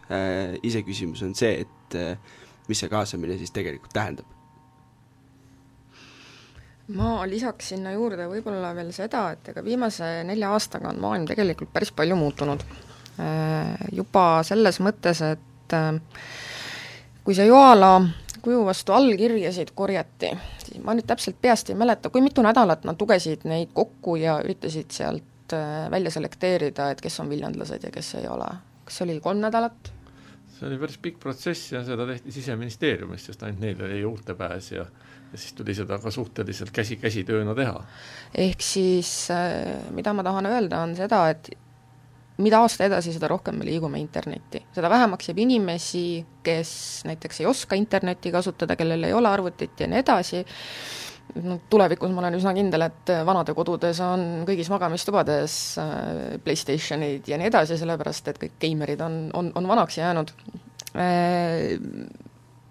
iseküsimus 0.69 1.25
on 1.25 1.33
see, 1.37 1.65
et 1.65 1.97
äh, 1.97 2.37
mis 2.71 2.83
see 2.83 2.91
kaasamine 2.91 3.37
siis 3.39 3.51
tegelikult 3.55 3.93
tähendab? 3.95 4.37
ma 6.95 7.21
lisaks 7.29 7.71
sinna 7.71 7.93
juurde 7.95 8.25
võib-olla 8.27 8.73
veel 8.75 8.89
seda, 8.95 9.29
et 9.35 9.51
ega 9.53 9.63
viimase 9.63 10.07
nelja 10.27 10.49
aastaga 10.55 10.89
on 10.91 10.99
maailm 11.03 11.27
tegelikult 11.29 11.71
päris 11.73 11.93
palju 11.95 12.17
muutunud 12.19 12.65
äh,. 13.19 13.75
Juba 13.91 14.41
selles 14.47 14.79
mõttes, 14.83 15.21
et 15.23 15.75
äh, 15.77 15.93
kui 17.23 17.37
see 17.37 17.47
Joala 17.47 17.93
kuju 18.41 18.65
vastu 18.65 18.95
allkirjasid 18.97 19.71
korjati, 19.75 20.31
siis 20.65 20.81
ma 20.83 20.95
nüüd 20.97 21.07
täpselt 21.09 21.37
peast 21.41 21.69
ei 21.69 21.77
mäleta, 21.77 22.09
kui 22.09 22.23
mitu 22.25 22.43
nädalat 22.45 22.85
nad 22.87 22.99
lugesid 23.01 23.45
neid 23.49 23.73
kokku 23.77 24.17
ja 24.19 24.39
üritasid 24.41 24.91
sealt 24.95 25.55
äh, 25.55 25.87
välja 25.91 26.11
selekteerida, 26.11 26.91
et 26.91 27.01
kes 27.01 27.19
on 27.21 27.29
viljandlased 27.29 27.85
ja 27.87 27.93
kes 27.93 28.15
ei 28.21 28.27
ole. 28.27 28.49
kas 28.85 28.97
see 28.97 29.07
oli 29.07 29.19
kolm 29.21 29.43
nädalat? 29.43 29.93
See 30.61 30.69
oli 30.69 30.77
päris 30.77 30.99
pikk 31.01 31.17
protsess 31.19 31.71
ja 31.73 31.81
seda 31.85 32.05
tehti 32.05 32.31
Siseministeeriumis, 32.31 33.25
sest 33.25 33.43
ainult 33.43 33.63
neil 33.65 33.81
oli 33.87 34.03
juurdepääs 34.03 34.71
ja 34.75 34.85
ja 35.31 35.37
siis 35.39 35.53
tuli 35.55 35.73
seda 35.75 35.95
ka 35.99 36.11
suhteliselt 36.11 36.71
käsi, 36.75 36.97
käsitööna 36.99 37.55
teha. 37.55 37.83
ehk 38.35 38.61
siis 38.61 39.31
äh, 39.31 39.79
mida 39.95 40.13
ma 40.13 40.23
tahan 40.27 40.45
öelda, 40.45 40.81
on 40.83 40.95
seda, 40.95 41.21
et 41.31 41.53
mida 42.41 42.61
aasta 42.63 42.85
edasi, 42.87 43.13
seda 43.15 43.29
rohkem 43.31 43.59
me 43.59 43.65
liigume 43.65 43.99
internetti. 43.99 44.63
seda 44.75 44.89
vähemaks 44.89 45.29
jääb 45.29 45.39
inimesi, 45.45 46.25
kes 46.43 46.73
näiteks 47.07 47.41
ei 47.41 47.47
oska 47.49 47.79
internetti 47.79 48.31
kasutada, 48.31 48.75
kellel 48.75 49.03
ei 49.07 49.13
ole 49.13 49.29
arvutit 49.29 49.79
ja 49.79 49.87
nii 49.87 50.03
edasi, 50.03 50.43
no 51.39 51.57
tulevikus 51.71 52.11
ma 52.13 52.23
olen 52.23 52.37
üsna 52.39 52.53
kindel, 52.55 52.85
et 52.87 53.11
vanadekodudes 53.27 53.99
on 54.05 54.25
kõigis 54.47 54.69
magamistubades 54.71 55.57
äh, 55.81 56.37
PlayStationid 56.43 57.29
ja 57.29 57.39
nii 57.39 57.49
edasi, 57.51 57.77
sellepärast 57.79 58.31
et 58.31 58.41
kõik 58.41 58.57
geimerid 58.61 59.03
on, 59.05 59.21
on, 59.37 59.51
on 59.55 59.69
vanaks 59.71 59.99
jäänud. 60.01 60.33
Äh, 60.95 61.77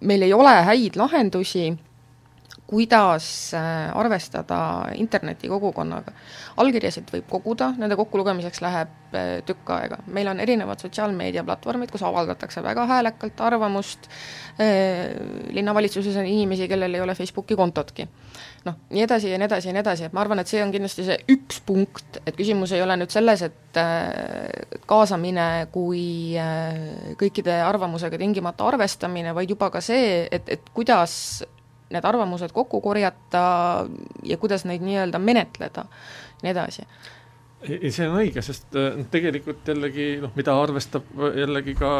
meil 0.01 0.27
ei 0.27 0.33
ole 0.33 0.53
häid 0.67 0.97
lahendusi 0.99 1.71
kuidas 2.71 3.53
äh, 3.53 3.97
arvestada 3.99 4.57
internetikogukonnaga. 4.95 6.13
allkirjasid 6.61 7.09
võib 7.11 7.27
koguda, 7.27 7.73
nende 7.75 7.97
kokkulugemiseks 7.99 8.61
läheb 8.63 9.15
äh, 9.17 9.31
tükk 9.43 9.73
aega. 9.75 9.97
meil 10.07 10.31
on 10.31 10.39
erinevad 10.39 10.79
sotsiaalmeediaplatvormid, 10.79 11.91
kus 11.91 12.05
avaldatakse 12.07 12.63
väga 12.63 12.87
häälekalt 12.87 13.43
arvamust, 13.43 14.07
äh, 14.55 15.11
linnavalitsuses 15.51 16.15
on 16.15 16.31
inimesi, 16.31 16.69
kellel 16.71 16.95
ei 16.95 17.03
ole 17.03 17.15
Facebooki 17.15 17.59
kontotki. 17.59 18.07
noh, 18.63 18.79
nii 18.89 19.03
edasi 19.03 19.35
ja 19.35 19.41
nii 19.41 19.51
edasi 19.51 19.67
ja 19.67 19.75
nii 19.75 19.83
edasi, 19.83 20.07
et 20.07 20.15
ma 20.15 20.23
arvan, 20.23 20.39
et 20.39 20.47
see 20.47 20.63
on 20.63 20.71
kindlasti 20.71 21.09
see 21.11 21.21
üks 21.35 21.59
punkt, 21.67 22.23
et 22.23 22.39
küsimus 22.39 22.71
ei 22.71 22.87
ole 22.87 22.95
nüüd 23.03 23.11
selles, 23.11 23.41
et 23.51 23.79
kaasamine 24.87 25.47
kui 25.71 26.37
kõikide 27.19 27.63
arvamusega 27.65 28.19
tingimata 28.21 28.67
arvestamine, 28.67 29.33
vaid 29.35 29.51
juba 29.51 29.71
ka 29.73 29.81
see, 29.83 30.27
et, 30.31 30.47
et 30.47 30.71
kuidas 30.75 31.41
need 31.91 32.05
arvamused 32.07 32.53
kokku 32.55 32.81
korjata 32.81 33.43
ja 34.23 34.37
kuidas 34.37 34.65
neid 34.65 34.83
nii-öelda 34.85 35.19
menetleda, 35.19 35.85
nii 36.43 36.51
edasi. 36.53 36.85
Ei, 37.61 37.91
see 37.93 38.07
on 38.09 38.17
õige, 38.17 38.41
sest 38.41 38.73
noh, 38.73 39.05
tegelikult 39.13 39.67
jällegi 39.69 40.15
noh, 40.23 40.33
mida 40.35 40.55
arvestab 40.57 41.09
jällegi 41.37 41.75
ka 41.77 41.91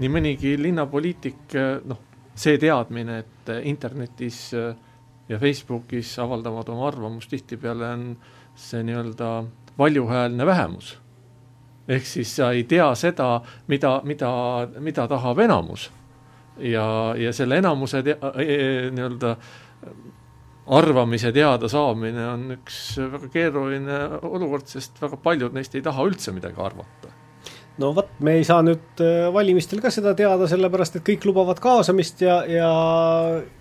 nii 0.00 0.12
mõnigi 0.12 0.54
linnapoliitik, 0.60 1.42
äh, 1.56 1.74
noh, 1.84 2.00
see 2.38 2.56
teadmine, 2.62 3.18
et 3.24 3.50
internetis 3.66 4.52
ja 5.28 5.38
Facebookis 5.42 6.12
avaldavad 6.22 6.68
oma 6.70 6.86
arvamust, 6.88 7.30
tihtipeale 7.32 7.88
on 7.90 8.04
see 8.54 8.82
nii-öelda 8.86 9.44
valjuhäälne 9.78 10.46
vähemus. 10.46 10.98
ehk 11.88 12.06
siis 12.06 12.36
sa 12.36 12.50
ei 12.52 12.64
tea 12.64 12.94
seda, 12.94 13.40
mida, 13.66 14.00
mida, 14.04 14.30
mida 14.78 15.08
tahab 15.08 15.38
enamus 15.38 15.90
ja, 16.60 16.86
ja 17.18 17.32
selle 17.36 17.60
enamuse 17.62 18.02
e, 18.04 18.16
e, 18.44 18.58
nii-öelda 18.94 19.34
arvamise 20.78 21.32
teada 21.32 21.68
saamine 21.72 22.26
on 22.28 22.58
üks 22.58 22.80
väga 23.14 23.30
keeruline 23.32 24.00
olukord, 24.28 24.68
sest 24.68 25.00
väga 25.00 25.16
paljud 25.22 25.56
neist 25.56 25.78
ei 25.78 25.84
taha 25.84 26.04
üldse 26.08 26.34
midagi 26.36 26.60
arvata 26.60 27.14
no 27.78 27.92
vot, 27.96 28.10
me 28.24 28.34
ei 28.38 28.46
saa 28.46 28.62
nüüd 28.66 29.02
äh, 29.04 29.28
valimistel 29.34 29.80
ka 29.82 29.90
seda 29.94 30.14
teada, 30.18 30.48
sellepärast 30.50 30.98
et 30.98 31.06
kõik 31.06 31.28
lubavad 31.28 31.60
kaasamist 31.62 32.22
ja, 32.24 32.40
ja, 32.50 32.70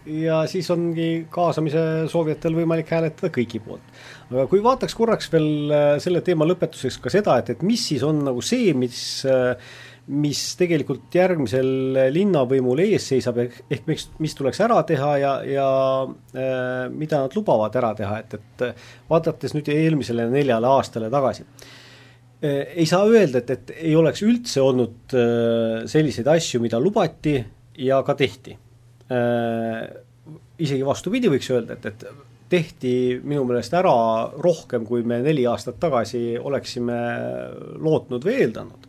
ja 0.10 0.40
siis 0.50 0.70
ongi 0.74 1.28
kaasamise 1.34 1.84
soovijatel 2.12 2.58
võimalik 2.58 2.90
hääletada 2.94 3.32
kõigi 3.34 3.62
poolt. 3.64 3.86
aga 4.32 4.48
kui 4.50 4.64
vaataks 4.66 4.98
korraks 4.98 5.32
veel 5.34 5.74
äh, 5.74 5.92
selle 6.04 6.24
teema 6.26 6.48
lõpetuseks 6.50 7.00
ka 7.04 7.14
seda, 7.14 7.38
et, 7.42 7.54
et 7.54 7.66
mis 7.68 7.84
siis 7.92 8.06
on 8.08 8.24
nagu 8.28 8.44
see, 8.46 8.74
mis 8.78 9.00
äh, 9.30 9.54
mis 10.08 10.42
tegelikult 10.60 11.16
järgmisel 11.16 11.98
linnavõimul 12.16 12.80
ees 12.86 13.10
seisab, 13.12 13.42
ehk, 13.44 13.88
miks, 13.90 14.08
mis 14.24 14.36
tuleks 14.38 14.62
ära 14.64 14.80
teha 14.88 15.10
ja, 15.20 15.34
ja 15.48 15.68
äh, 16.06 16.86
mida 16.94 17.26
nad 17.26 17.36
lubavad 17.36 17.76
ära 17.76 17.92
teha, 17.98 18.22
et, 18.24 18.38
et 18.38 18.86
vaadates 19.10 19.56
nüüd 19.58 19.68
eelmisele 19.74 20.30
neljale 20.32 20.72
aastale 20.72 21.12
tagasi 21.14 21.44
äh,, 21.44 22.64
ei 22.78 22.88
saa 22.88 23.04
öelda, 23.10 23.44
et, 23.44 23.52
et 23.58 23.76
ei 23.82 23.98
oleks 24.00 24.24
üldse 24.24 24.64
olnud 24.64 25.18
äh, 25.18 25.84
selliseid 25.92 26.32
asju, 26.38 26.64
mida 26.64 26.80
lubati 26.80 27.36
ja 27.84 28.02
ka 28.04 28.16
tehti. 28.18 28.56
Isegi 30.58 30.84
vastupidi, 30.84 31.30
võiks 31.32 31.48
öelda, 31.54 31.78
et, 31.78 31.86
et 31.86 32.26
tehti 32.50 32.92
minu 33.24 33.44
meelest 33.48 33.76
ära 33.78 33.94
rohkem, 34.42 34.86
kui 34.88 35.04
me 35.08 35.20
neli 35.24 35.46
aastat 35.48 35.80
tagasi 35.80 36.38
oleksime 36.40 36.98
lootnud 37.84 38.26
või 38.28 38.36
eeldanud. 38.42 38.87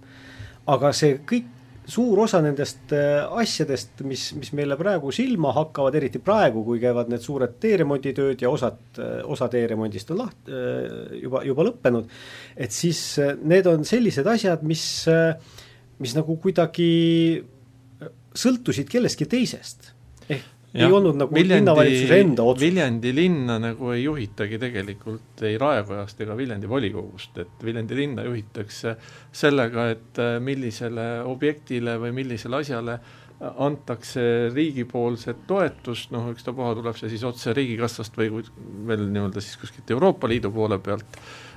Aga 0.69 0.91
see 0.97 1.19
kõik, 1.29 1.55
suur 1.89 2.21
osa 2.21 2.43
nendest 2.45 2.93
äh, 2.93 3.23
asjadest, 3.41 4.03
mis, 4.05 4.27
mis 4.37 4.51
meile 4.57 4.77
praegu 4.77 5.13
silma 5.15 5.55
hakkavad, 5.57 5.97
eriti 5.97 6.21
praegu, 6.21 6.61
kui 6.67 6.83
käivad 6.83 7.09
need 7.09 7.25
suured 7.25 7.55
teeremonditööd 7.63 8.45
ja 8.45 8.51
osad, 8.53 8.83
äh, 9.01 9.23
osa 9.25 9.49
teeremondist 9.53 10.13
on 10.13 10.21
laht-, 10.21 10.53
äh, 10.53 11.17
juba, 11.23 11.43
juba 11.49 11.65
lõppenud, 11.71 12.13
et 12.57 12.77
siis 12.77 13.01
need 13.41 13.71
on 13.71 13.89
sellised 13.89 14.29
asjad, 14.29 14.67
mis, 14.69 14.85
mis 16.03 16.15
nagu 16.19 16.37
kuidagi 16.43 16.93
sõltusid 18.39 18.93
kellestki 18.93 19.27
teisest. 19.31 19.95
ehk 20.29 20.58
ei 20.87 20.97
olnud 20.99 21.19
nagu 21.21 21.35
Viljandi, 21.35 21.61
linnavalitsuse 21.61 22.19
enda 22.23 22.47
otsus. 22.49 22.65
Viljandi 22.65 23.13
linna 23.17 23.59
nagu 23.63 23.93
ei 23.95 24.03
juhitagi 24.05 24.61
tegelikult 24.63 25.45
ei 25.49 25.59
Raekojast 25.61 26.21
ega 26.25 26.37
Viljandi 26.39 26.71
volikogust, 26.71 27.39
et 27.45 27.65
Viljandi 27.65 27.99
linna 27.99 28.27
juhitakse 28.27 28.97
sellega, 29.33 29.89
et 29.95 30.23
äh, 30.23 30.37
millisele 30.45 31.09
objektile 31.29 31.99
või 32.03 32.15
millisele 32.23 32.63
asjale 32.63 33.01
antakse 33.39 34.23
riigipoolset 34.51 35.45
toetust, 35.47 36.11
noh 36.11 36.25
ükstapuha 36.33 36.73
tuleb 36.75 36.97
see 36.99 37.13
siis 37.13 37.23
otse 37.23 37.53
riigikassast 37.55 38.17
või 38.19 38.33
veel 38.89 39.05
nii-öelda 39.13 39.43
siis 39.45 39.61
kuskilt 39.61 39.93
Euroopa 39.95 40.27
Liidu 40.27 40.51
poole 40.51 40.81
pealt 40.83 41.07
Äh, 41.17 41.48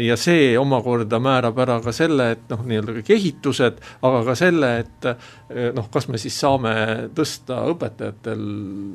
ja 0.00 0.16
see 0.20 0.54
omakorda 0.58 1.18
määrab 1.22 1.58
ära 1.62 1.78
ka 1.84 1.92
selle, 1.94 2.30
et 2.34 2.50
noh, 2.52 2.64
nii-öelda 2.66 2.96
kõik 2.98 3.10
ehitused, 3.16 3.78
aga 4.04 4.22
ka 4.26 4.34
selle, 4.38 4.70
et 4.82 5.08
äh, 5.08 5.70
noh, 5.76 5.88
kas 5.92 6.08
me 6.10 6.20
siis 6.20 6.36
saame 6.40 6.74
tõsta 7.16 7.62
õpetajatel, 7.72 8.42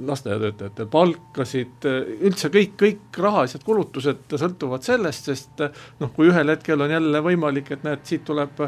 lasteaiatöötajatel 0.09 0.89
palkasid, 0.91 1.87
üldse 2.29 2.51
kõik, 2.53 2.75
kõik 2.79 3.21
rahalised 3.25 3.65
kulutused 3.65 4.37
sõltuvad 4.37 4.85
sellest, 4.85 5.31
sest 5.31 5.65
noh, 5.99 6.13
kui 6.15 6.29
ühel 6.29 6.53
hetkel 6.53 6.85
on 6.85 6.93
jälle 6.93 7.23
võimalik, 7.25 7.71
et 7.73 7.85
näed, 7.87 8.05
siit 8.07 8.25
tuleb, 8.27 8.61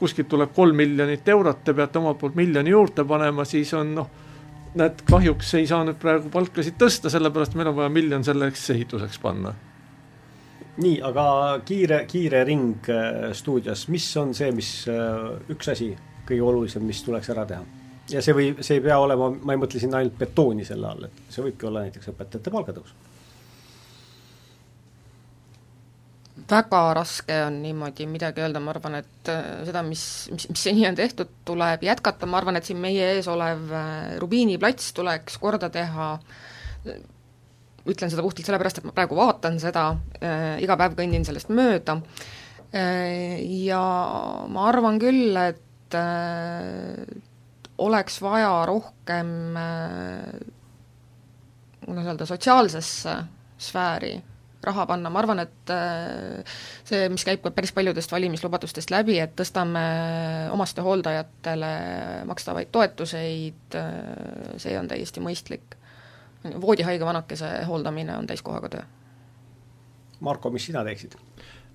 kuskilt 0.00 0.28
tuleb 0.28 0.52
kolm 0.56 0.76
miljonit 0.76 1.28
eurot, 1.28 1.64
te 1.64 1.74
peate 1.76 2.00
omalt 2.02 2.20
poolt 2.20 2.36
miljoni 2.36 2.74
juurde 2.74 3.06
panema, 3.08 3.46
siis 3.48 3.72
on 3.78 3.94
noh, 3.96 4.10
näed, 4.76 5.00
kahjuks 5.08 5.54
ei 5.56 5.70
saa 5.70 5.86
nüüd 5.86 5.96
praegu 6.00 6.28
palkasid 6.32 6.76
tõsta, 6.80 7.12
sellepärast 7.12 7.56
meil 7.56 7.72
on 7.72 7.80
vaja 7.80 7.92
miljon 7.92 8.26
selleks 8.26 8.68
ehituseks 8.76 9.22
panna 9.22 9.54
nii, 10.82 11.00
aga 11.04 11.24
kiire, 11.64 12.02
kiire 12.08 12.44
ring 12.44 12.90
äh, 12.92 13.32
stuudios, 13.36 13.86
mis 13.92 14.06
on 14.20 14.34
see, 14.36 14.52
mis 14.56 14.70
äh, 14.92 15.32
üks 15.52 15.72
asi 15.72 15.90
kõige 16.26 16.44
olulisem, 16.44 16.84
mis 16.86 17.02
tuleks 17.06 17.32
ära 17.32 17.46
teha? 17.48 17.64
ja 18.12 18.22
see 18.22 18.36
või, 18.36 18.52
see 18.62 18.78
ei 18.78 18.84
pea 18.84 18.98
olema, 19.02 19.30
ma 19.34 19.56
ei 19.56 19.60
mõtle 19.60 19.80
siin 19.82 19.94
ainult 19.96 20.18
betooni 20.18 20.66
selle 20.66 20.88
all, 20.90 21.08
et 21.08 21.32
see 21.32 21.42
võibki 21.46 21.66
olla 21.68 21.86
näiteks 21.86 22.12
õpetajate 22.12 22.52
palgatõus. 22.54 22.94
väga 26.46 26.80
raske 26.94 27.36
on 27.42 27.56
niimoodi 27.58 28.04
midagi 28.06 28.44
öelda, 28.44 28.60
ma 28.62 28.70
arvan, 28.70 29.00
et 29.00 29.32
äh, 29.32 29.64
seda, 29.66 29.82
mis, 29.82 30.04
mis, 30.30 30.48
mis 30.52 30.68
seni 30.68 30.86
on 30.86 30.98
tehtud, 30.98 31.32
tuleb 31.48 31.82
jätkata, 31.88 32.28
ma 32.30 32.38
arvan, 32.38 32.60
et 32.60 32.68
siin 32.68 32.78
meie 32.78 33.14
ees 33.16 33.26
olev 33.32 33.72
Rubiini 34.22 34.60
plats 34.60 34.92
tuleks 34.94 35.40
korda 35.42 35.72
teha 35.72 36.12
ütlen 37.90 38.12
seda 38.12 38.24
puhtalt 38.24 38.48
sellepärast, 38.48 38.80
et 38.80 38.88
ma 38.88 38.94
praegu 38.96 39.18
vaatan 39.18 39.60
seda 39.62 39.88
äh,, 40.20 40.56
iga 40.64 40.76
päev 40.80 40.96
kõnnin 40.98 41.26
sellest 41.26 41.52
mööda. 41.54 42.00
Äh,, 42.74 43.38
ja 43.66 43.82
ma 44.52 44.68
arvan 44.70 45.00
küll, 45.02 45.36
et 45.38 45.96
äh, 45.96 47.04
oleks 47.78 48.20
vaja 48.24 48.52
rohkem 48.68 49.28
kuidas 51.86 52.08
öelda, 52.08 52.26
sotsiaalsesse 52.26 53.12
sfääri 53.58 54.16
raha 54.66 54.86
panna, 54.88 55.10
ma 55.12 55.20
arvan, 55.20 55.38
et 55.44 55.70
see, 56.88 57.06
mis 57.12 57.22
käib 57.28 57.44
ka 57.44 57.52
päris 57.54 57.70
paljudest 57.76 58.10
valimislubadustest 58.10 58.90
läbi, 58.90 59.20
et 59.22 59.36
tõstame 59.38 59.82
omastehooldajatele 60.56 61.72
makstavaid 62.26 62.72
toetuseid, 62.74 63.76
see 64.58 64.78
on 64.80 64.90
täiesti 64.90 65.22
mõistlik 65.22 65.76
voodihaige 66.60 67.04
vanakese 67.04 67.64
hooldamine 67.66 68.16
on 68.16 68.26
täiskohaga 68.26 68.68
töö. 68.68 68.82
Marko, 70.20 70.50
mis 70.50 70.66
sina 70.66 70.84
teeksid? 70.84 71.16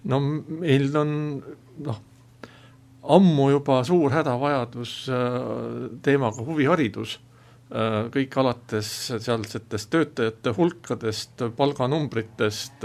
no 0.04 0.20
meil 0.20 0.96
on 0.98 1.12
noh, 1.86 2.00
ammu 3.02 3.50
juba 3.52 3.82
suur 3.86 4.14
hädavajadus 4.14 4.94
äh, 5.10 5.36
teemaga 6.02 6.46
huviharidus 6.46 7.20
kõik 8.12 8.36
alates 8.36 8.88
sealsetest 9.24 9.90
töötajate 9.94 10.52
hulkadest, 10.58 11.44
palganumbritest, 11.56 12.84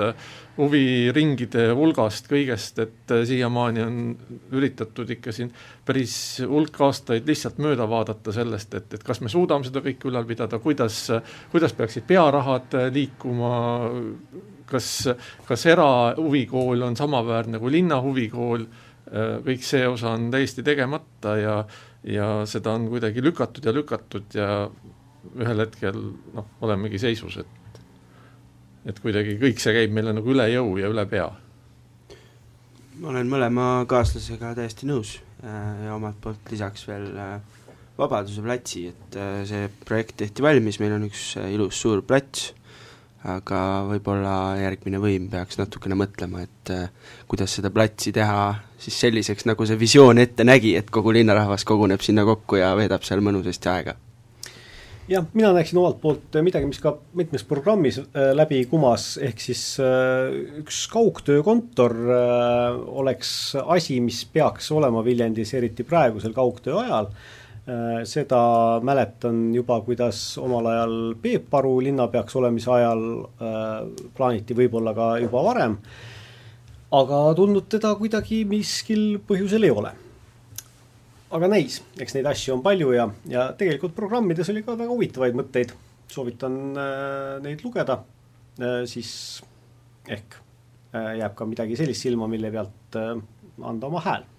huviringide 0.57 1.67
hulgast, 1.77 2.29
kõigest, 2.31 2.79
et 2.81 3.13
äh, 3.13 3.25
siiamaani 3.29 3.83
on 3.85 3.99
üritatud 4.57 5.11
ikka 5.17 5.35
siin 5.35 5.51
päris 5.87 6.17
hulk 6.49 6.81
aastaid 6.87 7.29
lihtsalt 7.29 7.61
mööda 7.63 7.89
vaadata 7.91 8.33
sellest, 8.35 8.75
et, 8.79 8.97
et 8.97 9.05
kas 9.05 9.21
me 9.21 9.33
suudame 9.33 9.69
seda 9.69 9.83
kõike 9.85 10.09
ülal 10.09 10.27
pidada, 10.29 10.61
kuidas, 10.63 11.03
kuidas 11.53 11.77
peaksid 11.77 12.07
pearahad 12.09 12.79
liikuma, 12.95 13.53
kas, 14.71 14.91
kas 15.49 15.67
erahuvikool 15.75 16.89
on 16.89 16.97
samaväärne 16.97 17.61
kui 17.61 17.77
linna 17.77 18.01
huvikool, 18.05 18.65
äh, 19.11 19.37
kõik 19.45 19.67
see 19.67 19.85
osa 19.89 20.15
on 20.17 20.31
täiesti 20.33 20.65
tegemata 20.67 21.37
ja 21.43 21.59
ja 22.07 22.29
seda 22.47 22.77
on 22.77 22.89
kuidagi 22.91 23.23
lükatud 23.25 23.67
ja 23.67 23.75
lükatud 23.75 24.37
ja 24.37 24.51
ühel 25.35 25.63
hetkel 25.65 25.99
noh, 26.37 26.47
olemegi 26.65 27.01
seisus, 27.03 27.41
et 27.43 27.81
et 28.87 29.01
kuidagi 29.03 29.35
kõik 29.41 29.59
see 29.59 29.75
käib 29.75 29.95
meile 29.95 30.15
nagu 30.15 30.31
üle 30.31 30.47
jõu 30.53 30.77
ja 30.79 30.91
üle 30.93 31.03
pea. 31.11 31.27
ma 33.01 33.11
olen 33.13 33.29
mõlema 33.29 33.67
kaaslasega 33.91 34.55
täiesti 34.57 34.87
nõus 34.87 35.17
äh, 35.43 35.87
ja 35.87 35.97
omalt 35.97 36.21
poolt 36.23 36.53
lisaks 36.53 36.87
veel 36.89 37.11
äh, 37.19 37.41
Vabaduse 37.97 38.43
platsi, 38.45 38.87
et 38.93 39.17
äh, 39.17 39.43
see 39.49 39.69
projekt 39.89 40.19
tehti 40.21 40.45
valmis, 40.45 40.79
meil 40.81 40.95
on 40.99 41.09
üks 41.09 41.35
ilus 41.49 41.81
suur 41.81 42.05
plats, 42.07 42.53
aga 43.27 43.61
võib-olla 43.89 44.57
järgmine 44.61 45.01
võim 45.03 45.29
peaks 45.33 45.59
natukene 45.59 45.99
mõtlema, 45.99 46.45
et 46.47 46.73
kuidas 47.27 47.59
seda 47.59 47.73
platsi 47.75 48.13
teha 48.15 48.41
siis 48.79 49.01
selliseks, 49.03 49.49
nagu 49.51 49.67
see 49.67 49.79
visioon 49.81 50.23
ette 50.23 50.47
nägi, 50.47 50.77
et 50.79 50.91
kogu 50.95 51.15
linnarahvas 51.17 51.67
koguneb 51.67 52.05
sinna 52.05 52.27
kokku 52.29 52.61
ja 52.61 52.75
veedab 52.79 53.07
seal 53.07 53.25
mõnusasti 53.25 53.73
aega 53.73 53.97
jah, 55.09 55.27
mina 55.35 55.53
näeksin 55.55 55.79
omalt 55.81 56.01
poolt 56.03 56.39
midagi, 56.45 56.69
mis 56.69 56.81
ka 56.83 56.97
mitmes 57.19 57.45
programmis 57.47 57.99
äh, 58.01 58.33
läbi 58.37 58.63
kumas, 58.71 59.15
ehk 59.23 59.43
siis 59.43 59.63
äh, 59.83 60.35
üks 60.63 60.85
kaugtöökontor 60.93 61.97
äh, 62.11 62.79
oleks 63.03 63.31
asi, 63.63 64.01
mis 64.05 64.25
peaks 64.33 64.71
olema 64.75 65.05
Viljandis, 65.07 65.55
eriti 65.55 65.87
praegusel 65.87 66.35
kaugtöö 66.37 66.81
ajal. 66.83 67.11
Seda 68.07 68.41
mäletan 68.87 69.51
juba, 69.51 69.81
kuidas 69.83 70.21
omal 70.39 70.69
ajal 70.71 70.93
Peep 71.19 71.55
Aru 71.59 71.73
linnapeaks 71.83 72.37
olemise 72.39 72.71
ajal 72.71 73.03
plaaniti 74.15 74.55
võib-olla 74.55 74.95
ka 74.95 75.09
juba 75.19 75.43
varem, 75.49 75.75
aga 76.95 77.21
tundnud 77.35 77.67
teda 77.67 77.91
kuidagi 77.99 78.45
miskil 78.47 79.17
põhjusel 79.27 79.67
ei 79.67 79.75
ole 79.75 79.91
aga 81.35 81.49
näis, 81.51 81.81
eks 81.99 82.15
neid 82.17 82.29
asju 82.31 82.57
on 82.57 82.63
palju 82.65 82.93
ja, 82.95 83.09
ja 83.31 83.49
tegelikult 83.59 83.97
programmides 83.97 84.51
oli 84.53 84.63
ka 84.67 84.77
väga 84.79 84.93
huvitavaid 84.93 85.39
mõtteid. 85.39 85.75
soovitan 86.07 86.77
äh, 86.79 87.43
neid 87.43 87.65
lugeda 87.65 87.99
äh,, 88.63 88.85
siis 88.87 89.43
ehk 90.07 90.39
äh, 90.95 91.17
jääb 91.19 91.35
ka 91.35 91.47
midagi 91.51 91.77
sellist 91.77 92.07
silma, 92.07 92.29
mille 92.31 92.51
pealt 92.55 92.99
äh, 93.01 93.17
anda 93.63 93.91
oma 93.91 94.03
hääl 94.05 94.23
äh,. 94.23 94.36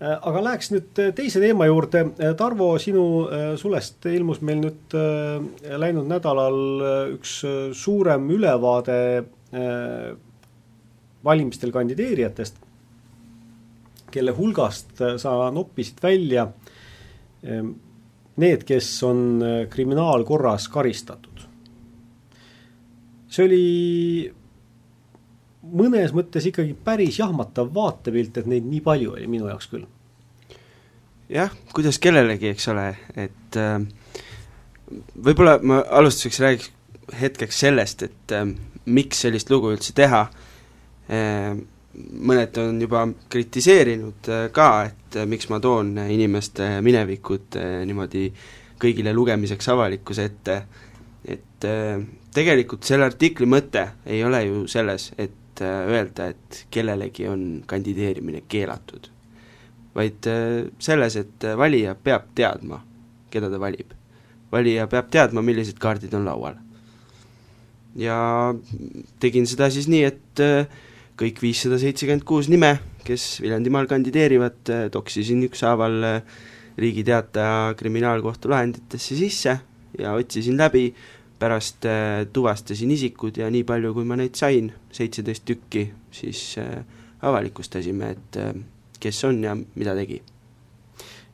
Aga 0.00 0.42
läheks 0.44 0.70
nüüd 0.74 0.98
äh, 1.00 1.12
teise 1.16 1.40
teema 1.40 1.66
juurde. 1.68 2.02
Äh, 2.20 2.34
Tarvo, 2.36 2.74
sinu 2.82 3.06
äh, 3.32 3.48
sulest 3.56 4.04
ilmus 4.10 4.42
meil 4.44 4.60
nüüd 4.60 4.96
äh, 4.96 5.40
läinud 5.80 6.08
nädalal 6.10 6.60
äh, 6.60 7.14
üks 7.16 7.38
äh, 7.48 7.72
suurem 7.72 8.28
ülevaade 8.30 8.98
äh, 9.56 10.12
valimistel 11.24 11.72
kandideerijatest 11.72 12.60
kelle 14.12 14.36
hulgast 14.36 15.00
äh, 15.00 15.16
sa 15.20 15.50
noppisid 15.52 16.02
välja 16.04 16.50
need, 17.46 18.64
kes 18.66 18.88
on 19.06 19.42
äh, 19.42 19.66
kriminaalkorras 19.70 20.68
karistatud. 20.72 21.32
see 23.28 23.44
oli 23.44 24.32
mõnes 25.72 26.14
mõttes 26.16 26.46
ikkagi 26.50 26.76
päris 26.84 27.18
jahmatav 27.20 27.72
vaatepilt, 27.74 28.38
et 28.38 28.48
neid 28.50 28.66
nii 28.68 28.82
palju 28.84 29.16
oli 29.16 29.28
minu 29.30 29.50
jaoks 29.50 29.70
küll. 29.72 29.86
jah, 31.28 31.52
kuidas 31.74 31.98
kellelegi, 31.98 32.52
eks 32.54 32.68
ole, 32.72 32.88
et 33.16 33.60
äh, 33.60 33.78
võib-olla 35.16 35.58
ma 35.62 35.82
alustuseks 36.00 36.40
räägiks 36.40 36.72
hetkeks 37.20 37.62
sellest, 37.66 38.02
et 38.02 38.34
äh, 38.34 38.46
miks 38.86 39.24
sellist 39.26 39.50
lugu 39.50 39.70
üldse 39.74 39.94
teha 39.94 40.26
äh, 40.26 41.56
mõned 41.96 42.58
on 42.60 42.80
juba 42.80 43.04
kritiseerinud 43.32 44.30
äh, 44.32 44.46
ka, 44.54 44.68
et 44.90 45.18
äh, 45.18 45.26
miks 45.28 45.48
ma 45.52 45.60
toon 45.62 45.94
inimeste 46.12 46.76
minevikud 46.84 47.58
äh, 47.60 47.80
niimoodi 47.88 48.28
kõigile 48.80 49.14
lugemiseks 49.16 49.70
avalikkuse 49.72 50.26
ette, 50.28 50.56
et 51.24 51.64
tegelikult 52.36 52.84
selle 52.84 53.06
artikli 53.08 53.46
mõte 53.48 53.86
ei 54.04 54.20
ole 54.24 54.42
ju 54.44 54.58
selles, 54.68 55.08
et 55.16 55.32
öelda, 55.64 56.30
et 56.32 56.64
kellelegi 56.70 57.28
on 57.30 57.44
kandideerimine 57.66 58.42
keelatud, 58.48 59.08
vaid 59.96 60.28
selles, 60.82 61.16
et 61.16 61.46
valija 61.56 61.94
peab 61.94 62.28
teadma, 62.36 62.82
keda 63.32 63.50
ta 63.52 63.60
valib. 63.60 63.94
valija 64.52 64.86
peab 64.86 65.08
teadma, 65.10 65.42
millised 65.42 65.78
kaardid 65.82 66.14
on 66.14 66.24
laual. 66.24 66.58
ja 67.96 68.54
tegin 69.20 69.46
seda 69.46 69.70
siis 69.72 69.88
nii, 69.88 70.04
et 70.04 70.44
kõik 71.16 71.40
viissada 71.40 71.78
seitsekümmend 71.80 72.24
kuus 72.28 72.50
nime, 72.52 72.76
kes 73.06 73.40
Viljandimaal 73.40 73.88
kandideerivad, 73.88 74.58
toksisin 74.92 75.42
ükshaaval 75.48 76.20
Riigi 76.76 77.04
Teataja 77.04 77.72
kriminaalkohtu 77.78 78.50
lahenditesse 78.52 79.16
sisse 79.16 79.54
ja 79.98 80.12
otsisin 80.12 80.58
läbi, 80.60 80.90
pärast 81.38 81.84
tuvastasin 82.32 82.90
isikud 82.90 83.36
ja 83.36 83.50
nii 83.52 83.64
palju, 83.68 83.92
kui 83.94 84.06
ma 84.08 84.16
neid 84.16 84.38
sain, 84.38 84.70
seitseteist 84.92 85.44
tükki, 85.48 85.88
siis 86.10 86.56
avalikustasime, 87.22 88.14
et 88.16 88.40
kes 89.00 89.24
on 89.28 89.44
ja 89.44 89.52
mida 89.56 89.94
tegi 89.98 90.22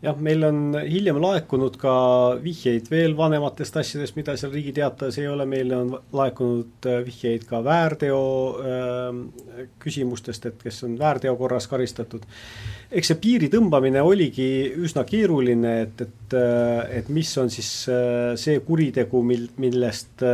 jah, 0.02 0.18
meil 0.18 0.42
on 0.46 0.60
hiljem 0.82 1.18
laekunud 1.22 1.76
ka 1.80 1.94
vihjeid 2.42 2.90
veel 2.90 3.14
vanematest 3.18 3.78
asjadest, 3.82 4.16
mida 4.18 4.34
seal 4.38 4.52
Riigi 4.54 4.74
Teatajas 4.76 5.18
ei 5.22 5.28
ole, 5.30 5.46
meile 5.48 5.78
on 5.78 5.92
laekunud 6.18 6.88
äh, 6.90 7.00
vihjeid 7.06 7.46
ka 7.48 7.62
väärteo 7.64 8.22
äh, 8.58 9.66
küsimustest, 9.82 10.50
et 10.50 10.62
kes 10.62 10.82
on 10.88 10.98
väärteo 10.98 11.36
korras 11.38 11.68
karistatud. 11.70 12.26
Eks 12.92 13.12
see 13.12 13.20
piiri 13.20 13.48
tõmbamine 13.52 14.02
oligi 14.04 14.46
üsna 14.84 15.04
keeruline, 15.08 15.74
et, 15.86 16.00
et, 16.04 16.36
äh, 16.36 16.98
et 17.00 17.12
mis 17.12 17.30
on 17.40 17.50
siis 17.52 17.70
äh, 17.90 18.32
see 18.40 18.60
kuritegu, 18.66 19.22
mil, 19.26 19.46
millest 19.62 20.24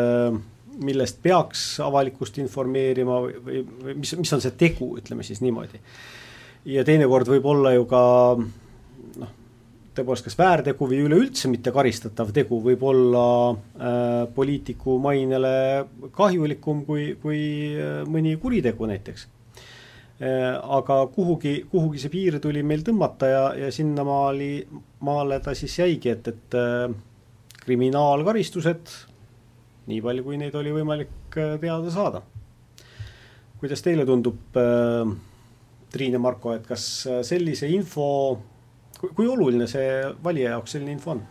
millest 0.79 1.19
peaks 1.23 1.65
avalikkust 1.83 2.39
informeerima 2.43 3.19
või, 3.25 3.35
või 3.43 3.97
mis, 3.99 4.15
mis 4.21 4.33
on 4.35 4.43
see 4.45 4.55
tegu, 4.59 4.93
ütleme 5.01 5.27
siis 5.27 5.41
niimoodi. 5.43 5.81
ja 6.71 6.85
teinekord 6.87 7.31
võib 7.33 7.47
olla 7.51 7.73
ju 7.75 7.87
ka 7.91 8.03
noh, 8.39 9.33
tõepoolest 9.97 10.29
kas 10.29 10.39
väärtegu 10.39 10.89
või 10.91 11.01
üleüldse 11.07 11.51
mitte 11.51 11.73
karistatav 11.75 12.31
tegu 12.37 12.61
võib 12.63 12.85
olla 12.87 13.25
äh, 13.51 14.29
poliitiku 14.35 14.99
mainele 15.03 15.55
kahjulikum 16.15 16.85
kui, 16.87 17.11
kui 17.23 17.41
äh, 17.75 18.05
mõni 18.07 18.37
kuritegu 18.39 18.91
näiteks 18.91 19.27
äh,. 19.27 19.38
Aga 20.19 20.97
kuhugi, 21.15 21.53
kuhugi 21.71 22.01
see 22.03 22.11
piir 22.11 22.41
tuli 22.43 22.65
meil 22.67 22.83
tõmmata 22.83 23.29
ja, 23.31 23.43
ja 23.55 23.69
sinnamaali, 23.71 24.67
maale 25.07 25.39
ta 25.45 25.55
siis 25.55 25.77
jäigi, 25.79 26.11
et, 26.11 26.27
et 26.33 26.57
äh, 26.59 26.91
kriminaalkaristused, 27.63 28.91
nii 29.87 30.03
palju, 30.03 30.27
kui 30.27 30.41
neid 30.41 30.59
oli 30.59 30.75
võimalik 30.75 31.39
äh, 31.39 31.55
teada 31.63 31.95
saada. 31.95 32.23
kuidas 33.61 33.83
teile 33.83 34.07
tundub 34.07 34.59
äh,, 34.59 35.17
Triin 35.89 36.13
ja 36.13 36.19
Marko, 36.21 36.53
et 36.53 36.67
kas 36.67 36.85
äh, 37.07 37.23
sellise 37.23 37.71
info 37.71 38.09
kui 38.99 39.27
oluline 39.31 39.67
see 39.71 40.03
valija 40.25 40.57
jaoks 40.57 40.75
selline 40.75 40.97
info 40.97 41.15
on? 41.15 41.23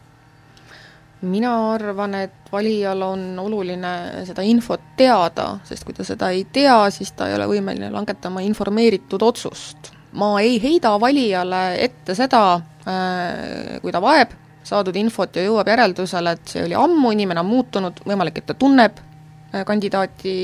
Mina 1.22 1.54
arvan, 1.74 2.16
et 2.16 2.52
valijal 2.52 3.02
on 3.02 3.22
oluline 3.42 3.94
seda 4.28 4.44
infot 4.46 4.82
teada, 4.98 5.58
sest 5.66 5.86
kui 5.86 5.96
ta 5.98 6.06
seda 6.06 6.30
ei 6.34 6.46
tea, 6.54 6.78
siis 6.94 7.12
ta 7.18 7.30
ei 7.30 7.38
ole 7.38 7.48
võimeline 7.50 7.90
langetama 7.94 8.44
informeeritud 8.46 9.22
otsust. 9.22 9.94
ma 10.18 10.40
ei 10.42 10.56
heida 10.64 10.96
valijale 11.00 11.78
ette 11.84 12.16
seda, 12.16 12.60
äh, 12.88 13.80
kui 13.82 13.92
ta 13.92 14.02
vaeb 14.02 14.32
saadud 14.64 14.96
infot 14.96 15.36
ja 15.36 15.44
jõuab 15.44 15.68
järeldusele, 15.68 16.32
et 16.32 16.54
see 16.54 16.64
oli 16.64 16.76
ammu, 16.76 17.12
inimene 17.12 17.44
on 17.44 17.50
muutunud, 17.50 18.02
võimalik, 18.08 18.40
et 18.40 18.48
ta 18.48 18.56
tunneb 18.58 19.00
äh, 19.00 19.64
kandidaati, 19.68 20.36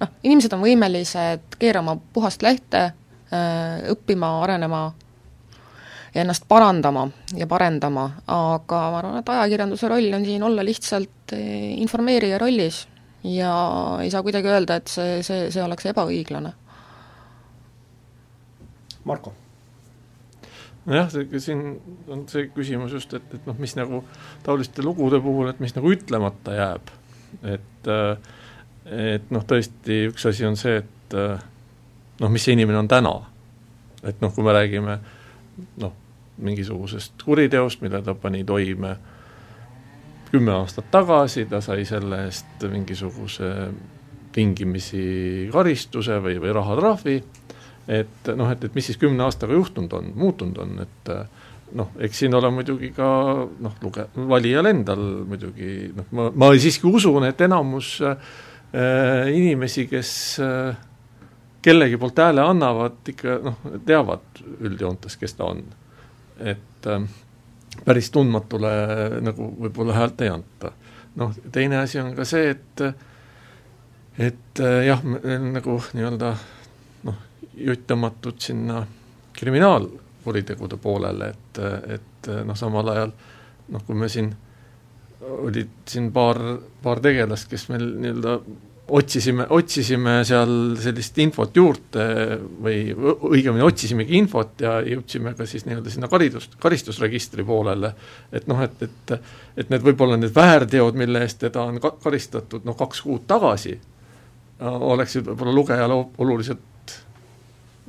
noh, 0.00 0.14
inimesed 0.22 0.56
on 0.56 0.64
võimelised 0.64 1.58
keerama 1.60 1.96
puhast 2.12 2.42
lehte, 2.42 2.82
äh, 3.30 3.86
õppima, 3.92 4.32
arenema 4.44 4.88
ja 6.16 6.24
ennast 6.24 6.46
parandama 6.48 7.06
ja 7.36 7.46
parendama, 7.46 8.06
aga 8.32 8.82
ma 8.90 9.00
arvan, 9.02 9.16
et 9.20 9.32
ajakirjanduse 9.34 9.88
roll 9.92 10.14
on 10.16 10.24
siin 10.24 10.44
olla 10.46 10.64
lihtsalt 10.64 11.34
eh, 11.36 11.74
informeerija 11.82 12.38
rollis 12.40 12.86
ja 13.26 13.52
ei 14.00 14.10
saa 14.10 14.22
kuidagi 14.24 14.48
öelda, 14.48 14.78
et 14.80 14.88
see, 14.88 15.18
see, 15.26 15.50
see 15.52 15.64
oleks 15.64 15.90
ebaõiglane. 15.92 16.52
Marko? 19.06 19.34
nojah, 20.86 21.10
see, 21.10 21.40
siin 21.42 21.62
on 22.08 22.24
see 22.30 22.46
küsimus 22.54 22.94
just, 22.96 23.12
et, 23.18 23.28
et 23.34 23.46
noh, 23.48 23.58
mis 23.60 23.74
nagu 23.76 24.00
taoliste 24.46 24.84
lugude 24.86 25.20
puhul, 25.20 25.50
et 25.50 25.60
mis 25.60 25.74
nagu 25.76 25.92
ütlemata 25.92 26.56
jääb, 26.56 26.94
et 27.44 27.92
et 28.86 29.30
noh, 29.34 29.42
tõesti 29.42 30.04
üks 30.12 30.28
asi 30.30 30.46
on 30.46 30.56
see, 30.56 30.78
et 30.78 31.16
noh, 32.22 32.30
mis 32.30 32.44
see 32.46 32.54
inimene 32.54 32.78
on 32.78 32.88
täna. 32.88 33.14
et 34.06 34.20
noh, 34.22 34.30
kui 34.32 34.44
me 34.46 34.54
räägime 34.54 35.00
noh, 35.82 35.94
mingisugusest 36.38 37.22
kuriteost, 37.24 37.80
mille 37.84 38.02
ta 38.02 38.14
pani 38.14 38.44
toime 38.44 38.96
kümme 40.30 40.52
aastat 40.52 40.90
tagasi, 40.90 41.46
ta 41.50 41.60
sai 41.64 41.84
selle 41.88 42.24
eest 42.26 42.66
mingisuguse 42.68 43.52
tingimisi 44.36 45.48
karistuse 45.52 46.18
või, 46.20 46.36
või 46.42 46.52
rahatrahvi, 46.52 47.16
et 47.88 48.32
noh, 48.36 48.50
et, 48.52 48.64
et 48.66 48.74
mis 48.76 48.84
siis 48.90 48.98
kümne 49.00 49.24
aastaga 49.24 49.56
juhtunud 49.56 49.92
on, 49.96 50.10
muutunud 50.18 50.58
on, 50.60 50.74
et 50.84 51.12
noh, 51.74 51.94
eks 52.02 52.20
siin 52.22 52.34
ole 52.36 52.50
muidugi 52.54 52.90
ka 52.96 53.06
noh, 53.46 53.78
luge-, 53.82 54.08
valijal 54.28 54.68
endal 54.70 55.02
muidugi 55.30 55.88
noh, 55.96 56.10
ma, 56.18 56.28
ma 56.34 56.50
siiski 56.58 56.90
usun, 56.90 57.26
et 57.30 57.40
enamus 57.46 57.94
äh, 58.04 58.36
inimesi, 59.32 59.86
kes 59.90 60.12
äh, 60.44 60.76
kellegi 61.64 61.98
poolt 61.98 62.20
hääle 62.22 62.44
annavad, 62.44 63.00
ikka 63.10 63.40
noh, 63.46 63.58
teavad 63.86 64.44
üldjoontes, 64.60 65.16
kes 65.18 65.38
ta 65.38 65.48
on 65.54 65.64
et 66.38 66.86
äh, 66.86 67.06
päris 67.84 68.10
tundmatule 68.10 68.72
nagu 69.24 69.50
võib-olla 69.60 69.96
häält 69.96 70.24
ei 70.24 70.32
anta. 70.32 70.72
noh, 71.16 71.32
teine 71.52 71.78
asi 71.80 72.00
on 72.00 72.14
ka 72.16 72.24
see, 72.28 72.50
et 72.50 72.84
et 74.18 74.60
äh, 74.60 74.86
jah, 74.86 75.02
nagu 75.52 75.78
nii-öelda 75.92 76.34
noh, 77.08 77.22
jutt 77.56 77.86
tõmmatud 77.88 78.40
sinna 78.40 78.84
kriminaalkuritegude 79.36 80.76
poolele, 80.80 81.32
et, 81.34 81.62
et 81.98 82.30
noh, 82.44 82.56
samal 82.56 82.88
ajal 82.94 83.12
noh, 83.72 83.82
kui 83.86 83.98
me 83.98 84.08
siin, 84.08 84.30
olid 85.20 85.72
siin 85.88 86.10
paar, 86.14 86.40
paar 86.82 87.02
tegelast, 87.04 87.50
kes 87.50 87.68
meil 87.72 87.84
nii-öelda 88.00 88.38
otsisime, 88.88 89.46
otsisime 89.50 90.20
seal 90.26 90.76
sellist 90.78 91.18
infot 91.18 91.56
juurde 91.56 92.04
või 92.62 92.92
õigemini 92.94 93.64
otsisimegi 93.66 94.18
infot 94.18 94.62
ja 94.62 94.76
jõudsime 94.86 95.32
ka 95.38 95.46
siis 95.48 95.66
nii-öelda 95.66 95.90
sinna 95.90 96.08
karidust, 96.10 96.54
karistusregistri 96.62 97.44
poolele, 97.46 97.92
et 98.32 98.46
noh, 98.50 98.62
et, 98.62 98.86
et 98.86 99.16
et 99.56 99.70
need 99.72 99.82
võib-olla 99.82 100.18
need 100.20 100.34
väärteod, 100.36 100.98
mille 101.00 101.22
eest 101.24 101.40
teda 101.40 101.64
on 101.64 101.80
ka 101.80 101.94
karistatud 102.02 102.66
noh, 102.68 102.76
kaks 102.76 103.00
kuud 103.02 103.24
tagasi, 103.26 103.74
oleksid 104.60 105.26
võib-olla 105.30 105.54
lugejale 105.56 105.96
oluliselt 106.18 106.94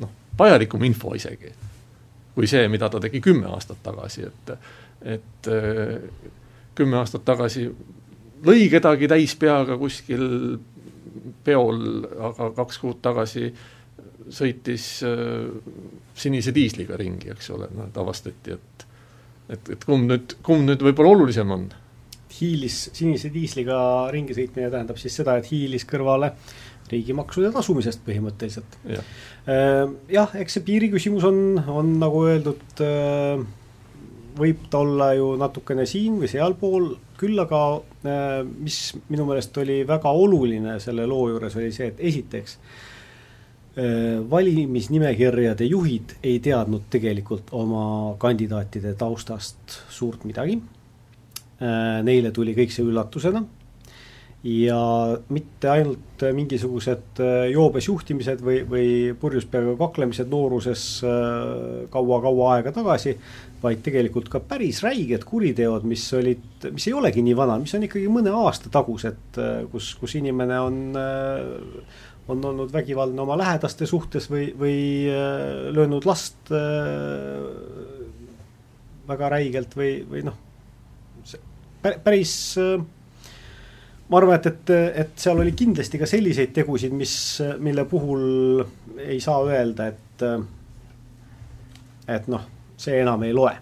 noh, 0.01 0.13
vajalikum 0.39 0.86
info 0.88 1.13
isegi, 1.15 1.51
kui 2.36 2.49
see, 2.49 2.65
mida 2.71 2.89
ta 2.89 3.01
tegi 3.03 3.21
kümme 3.21 3.51
aastat 3.53 3.83
tagasi, 3.83 4.25
et 4.31 4.55
et 5.17 5.49
kümme 6.75 6.97
aastat 6.97 7.21
tagasi 7.25 7.67
lõi 8.45 8.65
kedagi 8.71 9.07
täis 9.10 9.36
peaga 9.38 9.77
kuskil 9.77 10.25
peol, 11.43 11.82
aga 12.32 12.51
kaks 12.58 12.80
kuud 12.84 13.01
tagasi 13.06 13.49
sõitis 14.34 14.88
äh, 15.08 15.47
sinise 16.17 16.53
diisliga 16.56 16.97
ringi, 16.99 17.32
eks 17.34 17.51
ole, 17.56 17.69
noh 17.75 17.89
et 17.89 17.99
avastati, 18.01 18.58
et 18.58 18.88
et, 19.47 19.69
et 19.77 19.84
kumb 19.88 20.10
nüüd, 20.10 20.38
kumb 20.43 20.65
nüüd 20.67 20.82
võib-olla 20.84 21.13
olulisem 21.15 21.51
on? 21.56 21.67
hiilis, 22.38 22.89
sinise 22.93 23.30
diisliga 23.34 23.77
ringi 24.13 24.36
sõitmine 24.36 24.67
tähendab 24.69 24.97
siis 24.99 25.15
seda, 25.15 25.38
et 25.39 25.47
hiilis 25.49 25.88
kõrvale 25.88 26.34
riigimaksude 26.91 27.53
tasumisest 27.56 28.03
põhimõtteliselt 28.06 28.75
ja.. 28.91 29.03
Äh, 29.47 29.86
jah, 30.12 30.36
eks 30.39 30.58
see 30.58 30.65
piiri 30.67 30.91
küsimus 30.91 31.25
on, 31.27 31.39
on 31.71 31.95
nagu 32.01 32.25
öeldud 32.27 32.84
äh,, 32.84 33.45
võib 34.38 34.67
ta 34.71 34.82
olla 34.84 35.12
ju 35.17 35.32
natukene 35.39 35.86
siin 35.89 36.19
või 36.21 36.30
sealpool 36.32 36.91
küll 37.17 37.39
aga 37.41 37.62
äh, 37.78 38.43
mis 38.45 38.93
minu 39.10 39.26
meelest 39.28 39.58
oli 39.62 39.82
väga 39.88 40.13
oluline 40.13 40.78
selle 40.84 41.08
loo 41.10 41.28
juures, 41.32 41.58
oli 41.58 41.71
see, 41.76 41.89
et 41.91 42.02
esiteks 42.12 42.58
äh, 42.58 44.17
valimisnimekirjade 44.30 45.67
juhid 45.69 46.17
ei 46.23 46.39
teadnud 46.43 46.88
tegelikult 46.93 47.54
oma 47.58 48.15
kandidaatide 48.21 48.93
taustast 49.00 49.80
suurt 49.89 50.26
midagi. 50.30 50.60
Äh, 51.58 52.04
neile 52.06 52.32
tuli 52.32 52.54
kõik 52.58 52.73
see 52.73 52.86
üllatusena 52.86 53.43
ja 54.45 54.80
mitte 55.34 55.69
ainult 55.71 56.23
mingisugused 56.34 57.19
joobes 57.52 57.88
juhtimised 57.89 58.41
või, 58.45 58.62
või 58.69 58.89
purjus 59.19 59.47
peaga 59.50 59.73
kaklemised 59.80 60.30
nooruses 60.30 60.84
kaua-kaua 61.93 62.52
aega 62.56 62.73
tagasi, 62.76 63.15
vaid 63.63 63.82
tegelikult 63.86 64.30
ka 64.30 64.41
päris 64.45 64.84
räiged 64.86 65.26
kuriteod, 65.28 65.88
mis 65.89 66.06
olid, 66.13 66.69
mis 66.69 66.88
ei 66.88 66.93
olegi 66.95 67.23
nii 67.26 67.38
vanad, 67.38 67.63
mis 67.63 67.73
on 67.76 67.88
ikkagi 67.88 68.12
mõne 68.13 68.34
aasta 68.38 68.69
tagused, 68.73 69.39
kus, 69.71 69.95
kus 70.00 70.17
inimene 70.21 70.60
on 70.62 70.78
on 72.28 72.43
olnud 72.43 72.73
vägivaldne 72.73 73.21
oma 73.23 73.38
lähedaste 73.39 73.88
suhtes 73.88 74.26
või, 74.28 74.50
või 74.60 74.80
löönud 75.71 76.04
last 76.06 76.52
väga 79.08 79.30
räigelt 79.32 79.78
või, 79.80 80.02
või 80.10 80.26
noh, 80.28 80.36
päris 82.04 82.34
ma 84.09 84.19
arvan, 84.21 84.37
et, 84.39 84.45
et, 84.47 84.73
et 85.03 85.15
seal 85.19 85.39
oli 85.41 85.53
kindlasti 85.57 85.99
ka 85.99 86.07
selliseid 86.09 86.53
tegusid, 86.55 86.93
mis, 86.95 87.13
mille 87.63 87.83
puhul 87.89 88.63
ei 89.03 89.19
saa 89.23 89.41
öelda, 89.47 89.91
et 89.91 90.27
et 92.07 92.27
noh, 92.31 92.45
see 92.79 93.01
enam 93.01 93.25
ei 93.27 93.33
loe. 93.35 93.53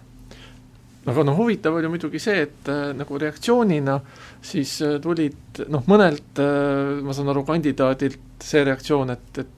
aga 1.06 1.22
noh, 1.26 1.36
huvitav 1.38 1.76
oli 1.78 1.90
muidugi 1.90 2.18
see, 2.22 2.44
et 2.46 2.70
äh, 2.70 2.90
nagu 2.96 3.18
reaktsioonina 3.18 3.98
siis 4.42 4.76
äh, 4.82 4.96
tulid 5.02 5.62
noh, 5.70 5.84
mõnelt 5.90 6.40
äh,, 6.42 7.02
ma 7.02 7.14
saan 7.14 7.30
aru, 7.30 7.44
kandidaadilt 7.46 8.46
see 8.46 8.64
reaktsioon, 8.66 9.12
et, 9.14 9.42
et 9.42 9.52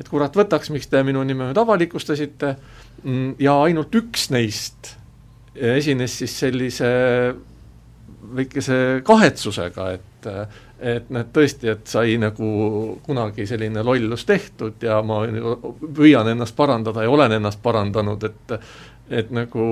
et 0.00 0.08
kurat 0.08 0.34
võtaks, 0.34 0.70
miks 0.72 0.88
te 0.88 1.02
minu 1.04 1.20
nime 1.26 1.50
nüüd 1.50 1.58
avalikustasite 1.60 2.54
mm, 3.04 3.34
ja 3.44 3.58
ainult 3.66 3.94
üks 3.94 4.30
neist 4.32 4.94
esines 5.54 6.14
siis 6.22 6.36
sellise 6.40 6.88
väikese 8.36 9.00
kahetsusega, 9.04 9.90
et 9.96 10.28
et 10.80 11.10
näed 11.12 11.28
tõesti, 11.32 11.68
et 11.68 11.88
sai 11.88 12.14
nagu 12.20 12.46
kunagi 13.04 13.44
selline 13.48 13.82
lollus 13.84 14.24
tehtud 14.28 14.80
ja 14.84 15.02
ma 15.04 15.18
püüan 15.96 16.28
ennast 16.32 16.56
parandada 16.56 17.04
ja 17.04 17.10
olen 17.12 17.36
ennast 17.36 17.60
parandanud, 17.62 18.24
et 18.24 18.54
et 19.10 19.30
nagu 19.34 19.64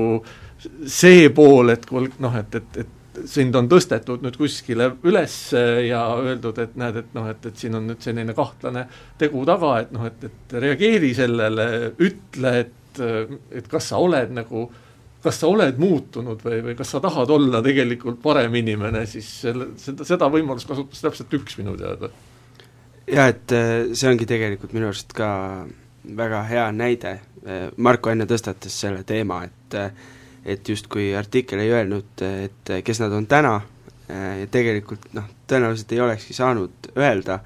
see 0.85 1.29
pool, 1.31 1.71
et 1.73 1.87
kui 1.87 2.09
noh, 2.19 2.35
et, 2.37 2.55
et, 2.59 2.81
et 2.83 3.29
sind 3.31 3.55
on 3.57 3.69
tõstetud 3.71 4.25
nüüd 4.25 4.37
kuskile 4.37 4.91
üles 5.07 5.37
ja 5.87 6.03
öeldud, 6.19 6.59
et 6.59 6.75
näed, 6.81 6.99
et 7.05 7.15
noh, 7.15 7.29
et, 7.31 7.47
et 7.47 7.57
siin 7.63 7.79
on 7.79 7.87
nüüd 7.89 8.03
selline 8.03 8.35
kahtlane 8.37 8.85
tegu 9.19 9.45
taga, 9.47 9.77
et 9.85 9.95
noh, 9.95 10.09
et, 10.11 10.27
et 10.29 10.59
reageeri 10.67 11.15
sellele, 11.17 11.69
ütle, 12.05 12.55
et, 12.67 13.01
et 13.55 13.71
kas 13.71 13.93
sa 13.93 14.03
oled 14.03 14.35
nagu 14.35 14.67
äh, 14.67 14.88
kas 15.23 15.41
sa 15.41 15.51
oled 15.51 15.79
muutunud 15.83 16.43
või, 16.45 16.61
või 16.63 16.75
kas 16.79 16.93
sa 16.95 17.01
tahad 17.03 17.31
olla 17.35 17.63
tegelikult 17.65 18.21
parem 18.23 18.55
inimene, 18.61 19.05
siis 19.11 19.29
selle, 19.43 19.73
seda, 19.81 20.07
seda 20.07 20.29
võimalust 20.33 20.69
kasutas 20.71 21.03
täpselt 21.03 21.35
üks 21.41 21.59
minu 21.59 21.75
teada. 21.79 22.11
jah, 23.07 23.33
et 23.33 23.55
äh, 23.57 23.73
see 23.93 24.11
ongi 24.11 24.29
tegelikult 24.29 24.75
minu 24.77 24.91
arust 24.91 25.15
ka 25.17 25.31
väga 26.19 26.43
hea 26.49 26.69
näide, 26.73 27.19
äh, 27.45 27.67
Marko 27.77 28.13
enne 28.13 28.29
tõstatas 28.31 28.79
selle 28.85 29.03
teema, 29.09 29.43
et 29.49 29.79
äh, 29.79 29.91
et 30.49 30.69
justkui 30.69 31.11
artikkel 31.19 31.61
ei 31.61 31.73
öelnud, 31.75 32.23
et 32.23 32.71
kes 32.85 33.01
nad 33.03 33.13
on 33.13 33.27
täna, 33.29 33.59
ja 34.09 34.47
tegelikult 34.49 35.11
noh, 35.13 35.27
tõenäoliselt 35.51 35.91
ei 35.93 36.01
olekski 36.01 36.33
saanud 36.33 36.89
öelda, 36.97 37.43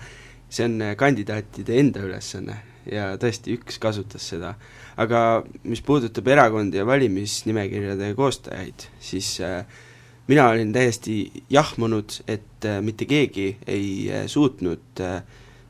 see 0.46 0.68
on 0.68 0.76
kandidaatide 1.00 1.80
enda 1.80 2.04
ülesanne 2.06 2.60
ja 2.90 3.12
tõesti, 3.20 3.56
üks 3.58 3.78
kasutas 3.82 4.24
seda. 4.32 4.54
Aga 5.00 5.42
mis 5.68 5.82
puudutab 5.84 6.28
erakondi 6.28 6.80
ja 6.80 6.86
valimisnimekirjade 6.88 8.12
koostajaid, 8.18 8.88
siis 9.00 9.34
äh, 9.44 9.62
mina 10.28 10.48
olin 10.52 10.72
täiesti 10.74 11.44
jahmunud, 11.52 12.18
et 12.28 12.66
äh, 12.68 12.80
mitte 12.84 13.08
keegi 13.08 13.54
ei 13.66 14.10
äh, 14.10 14.26
suutnud 14.30 15.02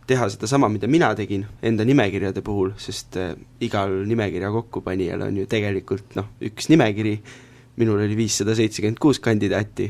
teha 0.07 0.27
sedasama, 0.29 0.69
mida 0.69 0.89
mina 0.91 1.13
tegin 1.17 1.45
enda 1.63 1.85
nimekirjade 1.87 2.43
puhul, 2.45 2.73
sest 2.83 3.17
igal 3.63 3.95
nimekirja 4.09 4.51
kokkupanijal 4.51 5.23
on 5.29 5.39
ju 5.39 5.47
tegelikult 5.49 6.17
noh, 6.19 6.33
üks 6.43 6.67
nimekiri, 6.73 7.15
minul 7.79 8.03
oli 8.03 8.17
viissada 8.19 8.57
seitsekümmend 8.59 8.99
kuus 9.01 9.23
kandidaati, 9.23 9.87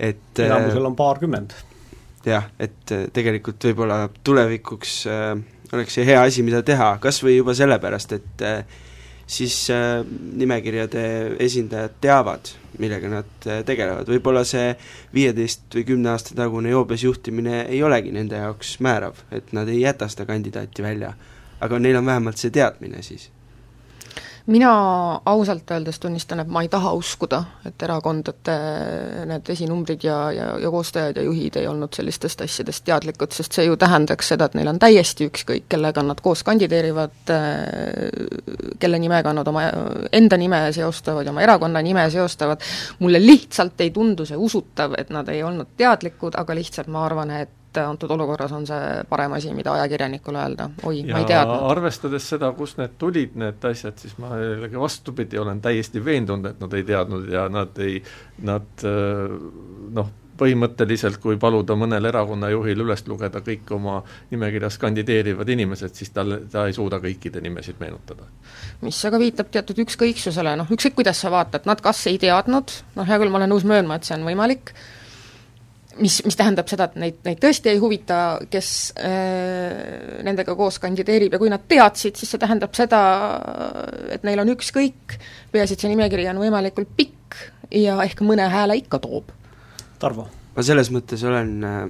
et 0.00 0.40
enamusel 0.42 0.88
on 0.88 0.96
paarkümmend. 0.96 1.52
jah, 2.26 2.48
et 2.58 2.90
tegelikult 3.14 3.68
võib-olla 3.68 4.00
tulevikuks 4.24 4.96
äh, 5.12 5.36
oleks 5.72 5.96
see 5.98 6.06
hea 6.06 6.20
asi, 6.22 6.44
mida 6.46 6.62
teha, 6.66 6.96
kas 7.02 7.22
või 7.24 7.38
juba 7.38 7.54
sellepärast, 7.56 8.12
et 8.16 8.44
äh, 8.46 8.82
siis 9.26 9.58
äh, 9.74 10.04
nimekirjade 10.38 11.04
esindajad 11.42 11.96
teavad, 12.00 12.52
millega 12.78 13.10
nad 13.10 13.48
äh, 13.48 13.62
tegelevad, 13.66 14.08
võib-olla 14.10 14.44
see 14.46 14.74
viieteist 15.14 15.66
või 15.74 15.86
kümne 15.90 16.12
aasta 16.12 16.36
tagune 16.38 16.70
joobes 16.70 17.06
juhtimine 17.06 17.64
ei 17.64 17.82
olegi 17.82 18.14
nende 18.14 18.42
jaoks 18.42 18.76
määrav, 18.86 19.24
et 19.34 19.52
nad 19.56 19.68
ei 19.72 19.80
jäta 19.82 20.08
seda 20.12 20.28
kandidaati 20.28 20.86
välja. 20.86 21.14
aga 21.60 21.78
neil 21.78 21.96
on 21.96 22.06
vähemalt 22.06 22.36
see 22.36 22.50
teadmine 22.52 23.02
siis 23.02 23.30
mina 24.46 24.70
ausalt 25.26 25.70
öeldes 25.70 25.98
tunnistan, 25.98 26.40
et 26.40 26.50
ma 26.52 26.62
ei 26.62 26.68
taha 26.70 26.92
uskuda, 26.94 27.40
et 27.66 27.82
erakondade 27.82 28.54
need 29.26 29.50
esinumbrid 29.50 30.06
ja, 30.06 30.18
ja, 30.32 30.46
ja 30.62 30.70
koostajad 30.70 31.18
ja 31.18 31.24
juhid 31.26 31.58
ei 31.58 31.66
olnud 31.66 31.94
sellistest 31.96 32.44
asjadest 32.46 32.84
teadlikud, 32.86 33.34
sest 33.34 33.58
see 33.58 33.66
ju 33.66 33.76
tähendaks 33.80 34.30
seda, 34.32 34.46
et 34.46 34.54
neil 34.58 34.70
on 34.70 34.78
täiesti 34.82 35.26
ükskõik, 35.30 35.66
kellega 35.72 36.04
nad 36.06 36.22
koos 36.22 36.44
kandideerivad, 36.46 37.34
kelle 38.78 39.02
nimega 39.02 39.34
nad 39.34 39.50
oma 39.50 39.66
enda 40.14 40.38
nime 40.38 40.62
seostavad 40.76 41.26
ja 41.26 41.34
oma 41.34 41.42
erakonna 41.42 41.82
nime 41.82 42.06
seostavad, 42.14 42.62
mulle 43.02 43.22
lihtsalt 43.22 43.82
ei 43.82 43.90
tundu 43.90 44.28
see 44.28 44.38
usutav, 44.38 44.94
et 44.98 45.10
nad 45.10 45.28
ei 45.34 45.42
olnud 45.42 45.74
teadlikud, 45.76 46.38
aga 46.38 46.54
lihtsalt 46.54 46.92
ma 46.92 47.02
arvan, 47.08 47.34
et 47.42 47.55
et 47.76 47.86
antud 47.86 48.10
olukorras 48.16 48.52
on 48.56 48.66
see 48.68 48.82
parem 49.08 49.36
asi, 49.36 49.52
mida 49.54 49.76
ajakirjanikule 49.76 50.42
öelda, 50.42 50.68
oi, 50.82 51.02
ma 51.10 51.22
ei 51.22 51.30
teadnud. 51.30 51.64
arvestades 51.70 52.28
seda, 52.34 52.52
kust 52.58 52.80
need 52.82 52.98
tulid, 52.98 53.34
need 53.40 53.64
asjad, 53.70 53.98
siis 54.02 54.18
ma 54.22 54.36
jällegi 54.40 54.80
vastupidi, 54.80 55.40
olen 55.42 55.60
täiesti 55.64 56.04
veendunud, 56.04 56.52
et 56.52 56.62
nad 56.62 56.78
ei 56.78 56.86
teadnud 56.86 57.32
ja 57.32 57.48
nad 57.52 57.82
ei, 57.84 57.98
nad 58.46 58.86
noh, 59.96 60.14
põhimõtteliselt 60.40 61.18
kui 61.22 61.38
paluda 61.40 61.76
mõnel 61.78 62.08
erakonna 62.10 62.50
juhil 62.52 62.84
üles 62.84 63.04
lugeda 63.08 63.40
kõik 63.44 63.70
oma 63.76 63.98
nimekirjas 64.32 64.78
kandideerivad 64.82 65.48
inimesed, 65.52 65.94
siis 65.96 66.12
tal, 66.14 66.38
ta 66.52 66.66
ei 66.68 66.76
suuda 66.76 67.00
kõikide 67.02 67.42
nimesid 67.44 67.80
meenutada. 67.80 68.28
mis 68.84 68.98
aga 69.08 69.20
viitab 69.22 69.50
teatud 69.52 69.80
ükskõiksusele, 69.86 70.56
noh 70.60 70.70
ükskõik, 70.70 70.98
kuidas 71.00 71.20
sa 71.22 71.32
vaatad, 71.32 71.66
nad 71.68 71.80
kas 71.80 72.06
ei 72.10 72.20
teadnud, 72.22 72.76
noh 72.96 73.08
hea 73.08 73.18
küll, 73.22 73.32
ma 73.32 73.40
olen 73.40 73.54
nõus 73.54 73.64
möönma, 73.64 73.96
et 73.96 74.08
see 74.08 74.16
on 74.18 74.26
võimalik, 74.28 74.74
mis, 76.00 76.18
mis 76.26 76.36
tähendab 76.38 76.68
seda, 76.70 76.88
et 76.90 76.96
neid, 77.00 77.18
neid 77.26 77.40
tõesti 77.42 77.70
ei 77.72 77.80
huvita, 77.82 78.20
kes 78.52 78.70
äh, 79.00 80.22
nendega 80.26 80.56
koos 80.58 80.80
kandideerib 80.82 81.36
ja 81.36 81.40
kui 81.40 81.50
nad 81.52 81.66
teadsid, 81.68 82.16
siis 82.18 82.32
see 82.32 82.42
tähendab 82.42 82.74
seda, 82.76 83.02
et 84.14 84.26
neil 84.26 84.42
on 84.42 84.52
ükskõik, 84.56 85.18
peaasi, 85.52 85.76
et 85.76 85.84
see 85.84 85.92
nimekiri 85.92 86.28
on 86.32 86.40
võimalikult 86.42 86.92
pikk 86.98 87.38
ja 87.74 87.98
ehk 88.04 88.22
mõne 88.26 88.48
hääle 88.52 88.78
ikka 88.82 89.02
toob. 89.04 89.32
Tarvo? 90.02 90.28
ma 90.56 90.64
selles 90.64 90.88
mõttes 90.88 91.20
olen 91.28 91.50
äh, 91.68 91.80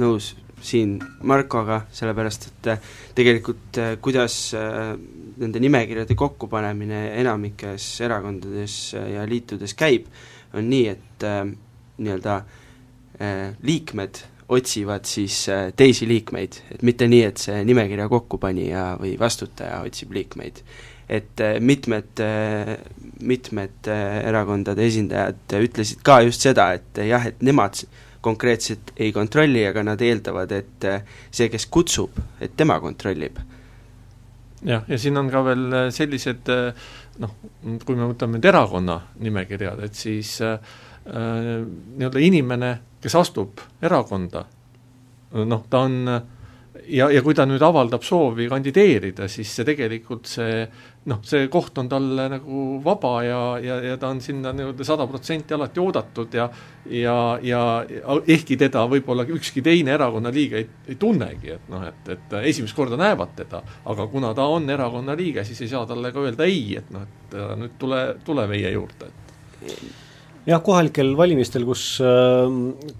nõus 0.00 0.32
siin 0.64 0.96
Markoga, 1.28 1.82
sellepärast 1.92 2.46
et 2.48 2.68
äh, 2.72 2.92
tegelikult 3.16 3.80
äh, 3.80 3.96
kuidas 4.00 4.38
äh, 4.56 4.94
nende 5.36 5.60
nimekirjade 5.60 6.16
kokkupanemine 6.16 7.10
enamikes 7.20 7.90
erakondades 8.06 8.78
ja 8.96 9.26
liitudes 9.28 9.76
käib, 9.76 10.08
on 10.56 10.70
nii, 10.72 10.94
et 10.94 11.26
nii-öelda 11.26 12.38
Äh, 12.38 12.65
liikmed 13.62 14.18
otsivad 14.48 15.04
siis 15.04 15.48
äh, 15.48 15.72
teisi 15.76 16.08
liikmeid, 16.08 16.60
et 16.70 16.82
mitte 16.86 17.08
nii, 17.10 17.22
et 17.30 17.42
see 17.42 17.62
nimekirja 17.66 18.06
kokkupanija 18.10 18.84
või 19.00 19.16
vastutaja 19.18 19.80
otsib 19.86 20.14
liikmeid. 20.14 20.62
et 21.08 21.40
äh, 21.40 21.60
mitmed, 21.60 22.22
mitmed 23.22 23.88
erakondade 24.26 24.86
esindajad 24.86 25.54
ütlesid 25.62 26.02
ka 26.02 26.20
just 26.26 26.42
seda, 26.42 26.72
et 26.74 26.98
jah, 27.06 27.26
et 27.26 27.42
nemad 27.42 27.78
konkreetselt 28.20 28.90
ei 28.96 29.12
kontrolli, 29.14 29.62
aga 29.66 29.84
nad 29.86 30.00
eeldavad, 30.02 30.50
et 30.52 30.86
see, 31.30 31.46
kes 31.48 31.68
kutsub, 31.70 32.18
et 32.40 32.56
tema 32.56 32.80
kontrollib. 32.82 33.38
jah, 34.66 34.82
ja 34.88 34.98
siin 34.98 35.16
on 35.16 35.30
ka 35.30 35.44
veel 35.46 35.78
sellised 35.94 36.50
noh, 37.22 37.38
kui 37.84 37.94
me 37.94 38.10
võtame 38.10 38.38
nüüd 38.38 38.50
erakonna 38.50 39.00
nimekirjad, 39.22 39.82
et 39.86 39.94
siis 39.94 40.40
äh, 40.42 40.58
nii-öelda 41.06 42.22
inimene 42.22 42.72
kes 43.06 43.18
astub 43.18 43.62
erakonda, 43.86 44.44
noh, 45.46 45.66
ta 45.70 45.84
on 45.86 46.00
ja, 46.88 47.08
ja 47.10 47.22
kui 47.24 47.34
ta 47.36 47.46
nüüd 47.48 47.62
avaldab 47.64 48.04
soovi 48.06 48.46
kandideerida, 48.50 49.28
siis 49.30 49.50
see 49.54 49.66
tegelikult 49.66 50.28
see 50.30 50.62
noh, 51.10 51.20
see 51.26 51.46
koht 51.52 51.78
on 51.80 51.88
talle 51.90 52.26
nagu 52.30 52.62
vaba 52.84 53.12
ja, 53.24 53.40
ja, 53.62 53.78
ja 53.92 53.98
ta 54.00 54.10
on 54.12 54.20
sinna 54.24 54.52
nii-öelda 54.56 54.86
sada 54.86 55.06
protsenti 55.10 55.54
alati 55.54 55.82
oodatud 55.82 56.34
ja 56.36 56.48
ja, 56.90 57.16
ja 57.42 57.60
ehkki 58.26 58.58
teda 58.60 58.86
võib-olla 58.90 59.26
ükski 59.36 59.62
teine 59.66 59.94
erakonna 59.96 60.32
liige 60.34 60.62
ei, 60.62 60.70
ei 60.88 60.98
tunnegi, 61.00 61.54
et 61.56 61.68
noh, 61.72 61.84
et, 61.86 62.10
et 62.16 62.38
esimest 62.52 62.76
korda 62.76 62.98
näevad 63.00 63.36
teda, 63.38 63.62
aga 63.86 64.08
kuna 64.10 64.32
ta 64.34 64.48
on 64.50 64.70
erakonna 64.70 65.16
liige, 65.18 65.44
siis 65.46 65.62
ei 65.64 65.74
saa 65.74 65.86
talle 65.86 66.12
ka 66.14 66.26
öelda 66.26 66.48
ei, 66.48 66.66
et 66.80 66.90
noh, 66.94 67.06
et 67.06 67.38
nüüd 67.62 67.78
tule, 67.80 68.02
tule 68.26 68.48
meie 68.50 68.74
juurde, 68.74 69.10
et 69.10 70.05
jah, 70.46 70.62
kohalikel 70.62 71.14
valimistel, 71.18 71.64
kus, 71.68 71.84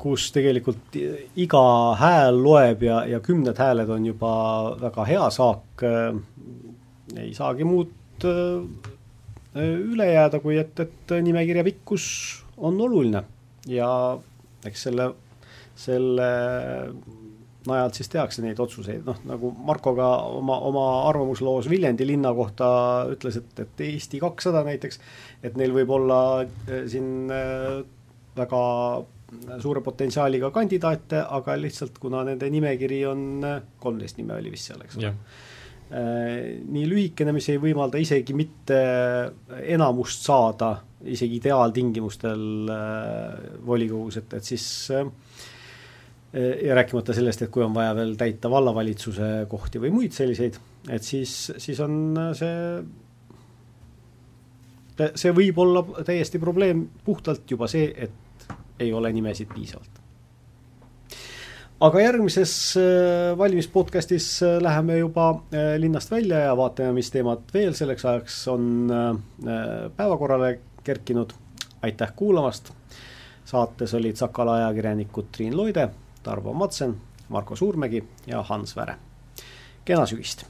kus 0.00 0.30
tegelikult 0.34 0.96
iga 1.38 1.64
hääl 2.00 2.40
loeb 2.42 2.82
ja, 2.86 3.02
ja 3.08 3.20
kümned 3.24 3.58
hääled 3.60 3.92
on 3.92 4.08
juba 4.10 4.32
väga 4.80 5.06
hea 5.08 5.28
saak, 5.34 5.86
ei 7.16 7.30
saagi 7.36 7.68
muud 7.68 8.26
üle 9.56 10.08
jääda, 10.10 10.40
kui 10.42 10.58
et, 10.60 10.78
et 10.80 11.14
nimekirja 11.22 11.64
pikkus 11.66 12.06
on 12.56 12.80
oluline. 12.80 13.22
Ja 13.70 13.88
eks 14.66 14.86
selle, 14.88 15.10
selle 15.78 16.28
najalt 17.70 17.98
siis 17.98 18.10
tehakse 18.12 18.44
neid 18.44 18.60
otsuseid, 18.62 19.02
noh 19.06 19.18
nagu 19.28 19.50
Marko 19.66 19.94
ka 19.96 20.08
oma, 20.38 20.58
oma 20.68 20.84
arvamusloos 21.08 21.68
Viljandi 21.70 22.06
linna 22.08 22.32
kohta 22.36 22.68
ütles, 23.12 23.40
et, 23.40 23.64
et 23.64 23.84
Eesti 23.88 24.20
kakssada 24.22 24.62
näiteks, 24.66 25.00
et 25.46 25.58
neil 25.58 25.74
võib 25.76 25.92
olla 25.98 26.20
eh, 26.44 26.86
siin 26.90 27.32
eh, 27.32 27.82
väga 28.36 28.62
suure 29.62 29.82
potentsiaaliga 29.82 30.52
kandidaate, 30.54 31.20
aga 31.38 31.56
lihtsalt 31.58 31.98
kuna 32.02 32.22
nende 32.28 32.50
nimekiri 32.52 33.02
on, 33.10 33.26
eh, 33.44 33.60
kolmteist 33.82 34.20
nime 34.20 34.38
oli 34.38 34.54
vist 34.54 34.72
seal, 34.72 34.86
eks 34.86 34.98
ole. 35.02 35.14
Nii 35.86 36.86
lühikene, 36.90 37.30
mis 37.30 37.46
ei 37.52 37.60
võimalda 37.62 38.00
isegi 38.02 38.34
mitte 38.34 38.78
enamust 39.70 40.24
saada, 40.26 40.72
isegi 41.06 41.36
ideaaltingimustel 41.38 42.72
volikogus, 43.68 44.18
et, 44.18 44.34
et 44.34 44.48
siis 44.50 44.64
äh, 44.90 45.06
ja 46.34 46.74
rääkimata 46.74 47.14
sellest, 47.14 47.42
et 47.42 47.50
kui 47.50 47.62
on 47.64 47.74
vaja 47.74 47.94
veel 47.96 48.14
täita 48.18 48.50
vallavalitsuse 48.50 49.46
kohti 49.48 49.80
või 49.80 49.92
muid 49.94 50.12
selliseid, 50.12 50.58
et 50.92 51.02
siis, 51.06 51.52
siis 51.62 51.80
on 51.80 52.18
see, 52.36 52.82
see 55.14 55.32
võib 55.36 55.58
olla 55.62 55.84
täiesti 56.04 56.40
probleem 56.42 56.82
puhtalt 57.06 57.50
juba 57.50 57.70
see, 57.70 57.88
et 57.94 58.26
ei 58.78 58.92
ole 58.92 59.12
nimesid 59.12 59.48
piisavalt. 59.54 59.90
aga 61.80 62.00
järgmises 62.00 62.52
äh, 62.80 63.38
valimispodcastis 63.38 64.42
äh, 64.42 64.58
läheme 64.62 64.98
juba 64.98 65.28
äh, 65.30 65.74
linnast 65.78 66.10
välja 66.10 66.38
ja 66.38 66.56
vaatame, 66.56 66.92
mis 66.96 67.10
teemad 67.10 67.44
veel 67.54 67.76
selleks 67.76 68.04
ajaks 68.04 68.48
on 68.48 68.92
päevakorrale 69.96 70.58
kerkinud. 70.84 71.32
aitäh 71.82 72.12
kuulamast! 72.16 72.72
saates 73.44 73.94
olid 73.94 74.16
Sakala 74.16 74.54
ajakirjanikud 74.54 75.28
Triin 75.32 75.56
Loide 75.56 75.88
Tarvo 76.26 76.52
Matsen, 76.52 76.96
Marko 77.28 77.56
Suurmägi 77.56 78.02
ja 78.26 78.42
Hans 78.42 78.76
Väre. 78.76 78.96
kena 79.84 80.06
sügist! 80.06 80.46